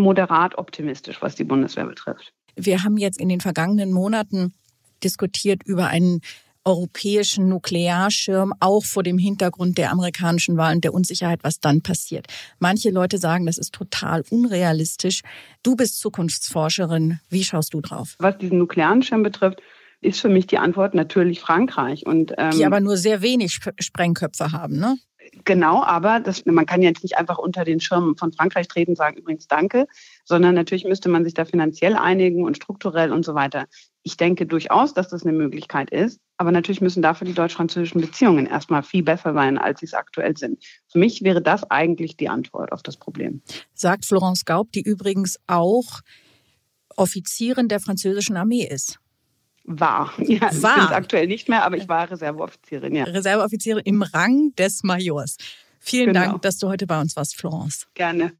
moderat 0.00 0.58
optimistisch, 0.58 1.22
was 1.22 1.34
die 1.34 1.44
Bundeswehr 1.44 1.86
betrifft. 1.86 2.32
Wir 2.56 2.82
haben 2.82 2.96
jetzt 2.96 3.20
in 3.20 3.28
den 3.28 3.40
vergangenen 3.40 3.92
Monaten 3.92 4.54
diskutiert 5.02 5.62
über 5.64 5.86
einen 5.86 6.20
europäischen 6.64 7.48
Nuklearschirm, 7.48 8.52
auch 8.60 8.84
vor 8.84 9.02
dem 9.02 9.18
Hintergrund 9.18 9.78
der 9.78 9.90
amerikanischen 9.90 10.56
Wahlen 10.56 10.76
und 10.76 10.84
der 10.84 10.92
Unsicherheit, 10.92 11.40
was 11.42 11.60
dann 11.60 11.80
passiert. 11.80 12.26
Manche 12.58 12.90
Leute 12.90 13.18
sagen, 13.18 13.46
das 13.46 13.56
ist 13.56 13.72
total 13.72 14.24
unrealistisch. 14.30 15.22
Du 15.62 15.74
bist 15.74 15.98
Zukunftsforscherin. 16.00 17.18
Wie 17.30 17.44
schaust 17.44 17.72
du 17.72 17.80
drauf? 17.80 18.16
Was 18.18 18.36
diesen 18.38 18.58
nuklearen 18.58 19.02
Schirm 19.02 19.22
betrifft, 19.22 19.62
ist 20.02 20.20
für 20.20 20.28
mich 20.28 20.46
die 20.46 20.58
Antwort 20.58 20.94
natürlich 20.94 21.40
Frankreich. 21.40 22.06
Und, 22.06 22.34
ähm, 22.36 22.50
die 22.50 22.64
aber 22.64 22.80
nur 22.80 22.96
sehr 22.96 23.22
wenig 23.22 23.58
Sprengköpfe 23.78 24.52
haben, 24.52 24.78
ne? 24.78 24.96
Genau, 25.44 25.82
aber 25.82 26.20
das, 26.20 26.44
man 26.44 26.66
kann 26.66 26.82
jetzt 26.82 27.02
nicht 27.02 27.16
einfach 27.16 27.38
unter 27.38 27.64
den 27.64 27.80
Schirm 27.80 28.16
von 28.16 28.32
Frankreich 28.32 28.68
treten 28.68 28.92
und 28.92 28.96
sagen, 28.96 29.16
übrigens 29.16 29.46
danke, 29.46 29.86
sondern 30.24 30.54
natürlich 30.54 30.84
müsste 30.84 31.08
man 31.08 31.24
sich 31.24 31.34
da 31.34 31.44
finanziell 31.44 31.94
einigen 31.94 32.44
und 32.44 32.56
strukturell 32.56 33.12
und 33.12 33.24
so 33.24 33.34
weiter. 33.34 33.66
Ich 34.02 34.16
denke 34.16 34.46
durchaus, 34.46 34.94
dass 34.94 35.08
das 35.08 35.24
eine 35.24 35.32
Möglichkeit 35.32 35.90
ist, 35.90 36.20
aber 36.36 36.52
natürlich 36.52 36.80
müssen 36.80 37.02
dafür 37.02 37.26
die 37.26 37.34
deutsch-französischen 37.34 38.00
Beziehungen 38.00 38.46
erstmal 38.46 38.82
viel 38.82 39.02
besser 39.02 39.32
sein, 39.34 39.58
als 39.58 39.80
sie 39.80 39.86
es 39.86 39.94
aktuell 39.94 40.36
sind. 40.36 40.64
Für 40.88 40.98
mich 40.98 41.22
wäre 41.22 41.42
das 41.42 41.70
eigentlich 41.70 42.16
die 42.16 42.28
Antwort 42.28 42.72
auf 42.72 42.82
das 42.82 42.96
Problem. 42.96 43.42
Sagt 43.74 44.06
Florence 44.06 44.44
Gaub, 44.44 44.72
die 44.72 44.82
übrigens 44.82 45.38
auch 45.46 46.00
Offizierin 46.96 47.68
der 47.68 47.80
französischen 47.80 48.36
Armee 48.36 48.66
ist. 48.66 48.98
War. 49.64 50.12
Ja, 50.18 50.40
war. 50.62 50.78
Ich 50.78 50.86
bin 50.86 50.94
aktuell 50.94 51.26
nicht 51.26 51.48
mehr, 51.48 51.64
aber 51.64 51.76
ich 51.76 51.88
war 51.88 52.10
Reserveoffizierin, 52.10 52.94
ja. 52.94 53.04
Reserveoffizierin 53.04 53.82
im 53.84 54.02
Rang 54.02 54.54
des 54.56 54.82
Majors. 54.82 55.36
Vielen 55.78 56.12
genau. 56.12 56.26
Dank, 56.26 56.42
dass 56.42 56.58
du 56.58 56.68
heute 56.68 56.86
bei 56.86 57.00
uns 57.00 57.16
warst, 57.16 57.36
Florence. 57.36 57.86
Gerne. 57.94 58.32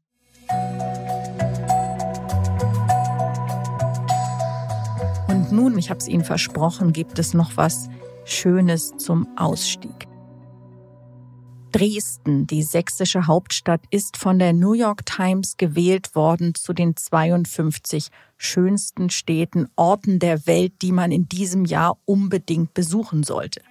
Und 5.27 5.51
nun, 5.51 5.77
ich 5.77 5.89
habe 5.89 5.99
es 5.99 6.07
Ihnen 6.07 6.23
versprochen, 6.23 6.93
gibt 6.93 7.17
es 7.19 7.33
noch 7.33 7.57
was 7.57 7.89
Schönes 8.25 8.95
zum 8.97 9.27
Ausstieg. 9.37 10.07
Dresden, 11.71 12.47
die 12.47 12.63
sächsische 12.63 13.27
Hauptstadt, 13.27 13.81
ist 13.91 14.17
von 14.17 14.39
der 14.39 14.53
New 14.53 14.73
York 14.73 15.05
Times 15.05 15.55
gewählt 15.57 16.15
worden 16.15 16.53
zu 16.53 16.73
den 16.73 16.95
52 16.95 18.09
schönsten 18.41 19.09
Städten, 19.09 19.67
Orten 19.75 20.19
der 20.19 20.47
Welt, 20.47 20.73
die 20.81 20.91
man 20.91 21.11
in 21.11 21.29
diesem 21.29 21.65
Jahr 21.65 21.97
unbedingt 22.05 22.73
besuchen 22.73 23.23
sollte. 23.23 23.61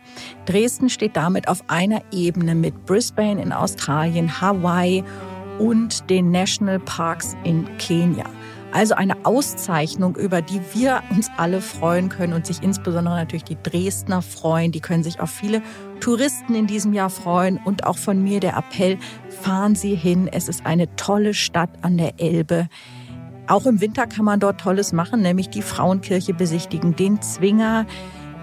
Dresden 0.47 0.89
steht 0.89 1.17
damit 1.17 1.49
auf 1.49 1.65
einer 1.69 2.03
Ebene 2.13 2.55
mit 2.55 2.87
Brisbane 2.87 3.43
in 3.43 3.53
Australien, 3.53 4.41
Hawaii 4.41 5.03
und 5.59 6.09
den 6.09 6.31
National 6.31 6.79
Parks 6.79 7.37
in 7.45 7.67
Kenia. 7.79 8.25
Also 8.73 8.95
eine 8.95 9.27
Auszeichnung, 9.27 10.15
über 10.15 10.43
die 10.43 10.61
wir 10.75 11.03
uns 11.11 11.29
alle 11.37 11.61
freuen 11.61 12.09
können 12.09 12.33
und 12.33 12.47
sich 12.47 12.63
insbesondere 12.63 13.17
natürlich 13.17 13.43
die 13.43 13.59
Dresdner 13.61 14.23
freuen. 14.23 14.71
Die 14.71 14.81
können 14.81 15.03
sich 15.03 15.19
auf 15.19 15.31
viele 15.31 15.61
Touristen 15.99 16.55
in 16.55 16.69
diesem 16.69 16.93
Jahr 16.93 17.11
freuen 17.11 17.59
und 17.65 17.85
auch 17.85 17.99
von 17.99 18.23
mir 18.23 18.39
der 18.39 18.57
Appell, 18.57 18.99
fahren 19.43 19.75
Sie 19.75 19.97
hin. 19.97 20.29
Es 20.31 20.49
ist 20.49 20.65
eine 20.65 20.95
tolle 20.95 21.35
Stadt 21.35 21.71
an 21.83 21.99
der 21.99 22.21
Elbe. 22.21 22.69
Auch 23.51 23.67
im 23.67 23.81
Winter 23.81 24.07
kann 24.07 24.25
man 24.25 24.39
dort 24.39 24.61
Tolles 24.61 24.93
machen, 24.93 25.23
nämlich 25.23 25.51
die 25.51 25.63
Frauenkirche 25.63 26.33
besichtigen, 26.33 26.95
den 26.95 27.21
Zwinger, 27.21 27.85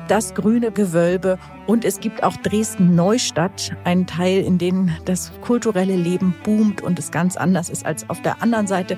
das 0.09 0.35
grüne 0.35 0.71
Gewölbe 0.71 1.39
und 1.65 1.85
es 1.85 2.01
gibt 2.01 2.23
auch 2.23 2.35
Dresden 2.35 2.93
Neustadt, 2.95 3.71
einen 3.85 4.05
Teil, 4.05 4.41
in 4.41 4.57
dem 4.57 4.91
das 5.05 5.31
kulturelle 5.41 5.95
Leben 5.95 6.35
boomt 6.43 6.81
und 6.81 6.99
es 6.99 7.09
ganz 7.11 7.37
anders 7.37 7.69
ist 7.69 7.85
als 7.85 8.09
auf 8.09 8.21
der 8.21 8.41
anderen 8.43 8.67
Seite 8.67 8.97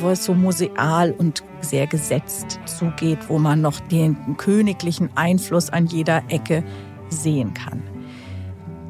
wo 0.00 0.10
es 0.10 0.24
so 0.24 0.32
museal 0.34 1.12
und 1.12 1.42
sehr 1.60 1.88
gesetzt 1.88 2.60
zugeht, 2.66 3.18
wo 3.28 3.38
man 3.38 3.60
noch 3.60 3.80
den 3.80 4.36
königlichen 4.36 5.10
Einfluss 5.16 5.70
an 5.70 5.86
jeder 5.86 6.22
Ecke 6.28 6.62
sehen 7.08 7.52
kann. 7.54 7.82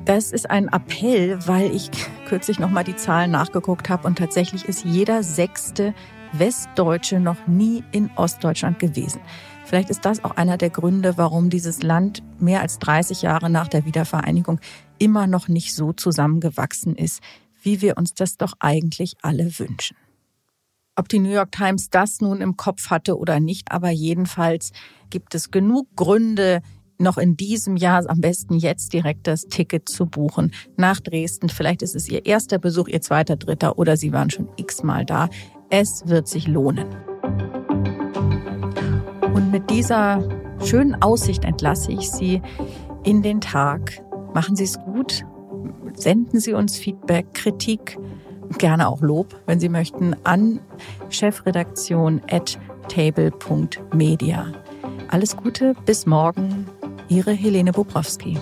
Das 0.04 0.32
ist 0.32 0.50
ein 0.50 0.68
Appell, 0.68 1.38
weil 1.46 1.74
ich 1.74 1.90
kürzlich 2.28 2.58
noch 2.58 2.70
mal 2.70 2.84
die 2.84 2.96
Zahlen 2.96 3.30
nachgeguckt 3.30 3.88
habe 3.88 4.06
und 4.06 4.18
tatsächlich 4.18 4.66
ist 4.66 4.84
jeder 4.84 5.22
sechste 5.22 5.94
Westdeutsche 6.32 7.20
noch 7.20 7.46
nie 7.46 7.84
in 7.92 8.10
Ostdeutschland 8.16 8.78
gewesen. 8.78 9.20
Vielleicht 9.64 9.90
ist 9.90 10.04
das 10.04 10.24
auch 10.24 10.32
einer 10.32 10.56
der 10.56 10.70
Gründe, 10.70 11.18
warum 11.18 11.50
dieses 11.50 11.82
Land 11.82 12.22
mehr 12.40 12.62
als 12.62 12.78
30 12.78 13.22
Jahre 13.22 13.50
nach 13.50 13.68
der 13.68 13.84
Wiedervereinigung 13.84 14.60
immer 14.98 15.26
noch 15.26 15.48
nicht 15.48 15.74
so 15.74 15.92
zusammengewachsen 15.92 16.96
ist, 16.96 17.20
wie 17.62 17.82
wir 17.82 17.98
uns 17.98 18.14
das 18.14 18.36
doch 18.36 18.54
eigentlich 18.60 19.16
alle 19.22 19.58
wünschen. 19.58 19.96
Ob 20.96 21.08
die 21.08 21.18
New 21.18 21.30
York 21.30 21.52
Times 21.52 21.90
das 21.90 22.20
nun 22.20 22.40
im 22.40 22.56
Kopf 22.56 22.90
hatte 22.90 23.18
oder 23.18 23.40
nicht, 23.40 23.70
aber 23.70 23.90
jedenfalls 23.90 24.72
gibt 25.10 25.34
es 25.34 25.50
genug 25.50 25.86
Gründe, 25.94 26.60
noch 26.98 27.18
in 27.18 27.36
diesem 27.36 27.76
Jahr 27.76 28.08
am 28.08 28.20
besten 28.20 28.54
jetzt 28.54 28.92
direkt 28.92 29.26
das 29.26 29.42
Ticket 29.42 29.88
zu 29.88 30.06
buchen 30.06 30.52
nach 30.76 30.98
Dresden. 30.98 31.48
Vielleicht 31.48 31.82
ist 31.82 31.94
es 31.94 32.08
Ihr 32.08 32.26
erster 32.26 32.58
Besuch, 32.58 32.88
Ihr 32.88 33.00
zweiter, 33.00 33.36
dritter 33.36 33.78
oder 33.78 33.96
Sie 33.96 34.12
waren 34.12 34.30
schon 34.30 34.48
x-mal 34.56 35.04
da. 35.04 35.28
Es 35.70 36.08
wird 36.08 36.28
sich 36.28 36.46
lohnen. 36.46 36.86
Und 39.34 39.50
mit 39.50 39.70
dieser 39.70 40.26
schönen 40.64 41.00
Aussicht 41.02 41.44
entlasse 41.44 41.92
ich 41.92 42.10
Sie 42.10 42.40
in 43.04 43.22
den 43.22 43.40
Tag. 43.40 44.02
Machen 44.32 44.56
Sie 44.56 44.64
es 44.64 44.78
gut. 44.78 45.24
Senden 45.94 46.40
Sie 46.40 46.54
uns 46.54 46.78
Feedback, 46.78 47.34
Kritik, 47.34 47.98
gerne 48.56 48.88
auch 48.88 49.02
Lob, 49.02 49.40
wenn 49.46 49.60
Sie 49.60 49.68
möchten, 49.68 50.16
an 50.24 50.60
chefredaktion 51.10 52.22
at 52.30 52.58
table.media. 52.88 54.46
Alles 55.08 55.36
Gute, 55.36 55.74
bis 55.84 56.06
morgen. 56.06 56.66
Ihre 57.08 57.32
Helene 57.32 57.72
Bobrowski. 57.72 58.38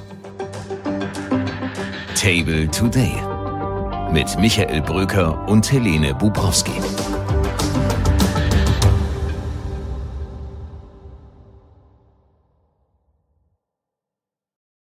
Table 2.14 2.68
Today 2.70 3.12
mit 4.12 4.38
Michael 4.38 4.82
Bröker 4.82 5.46
und 5.48 5.70
Helene 5.70 6.14
Bubrowski. 6.14 6.72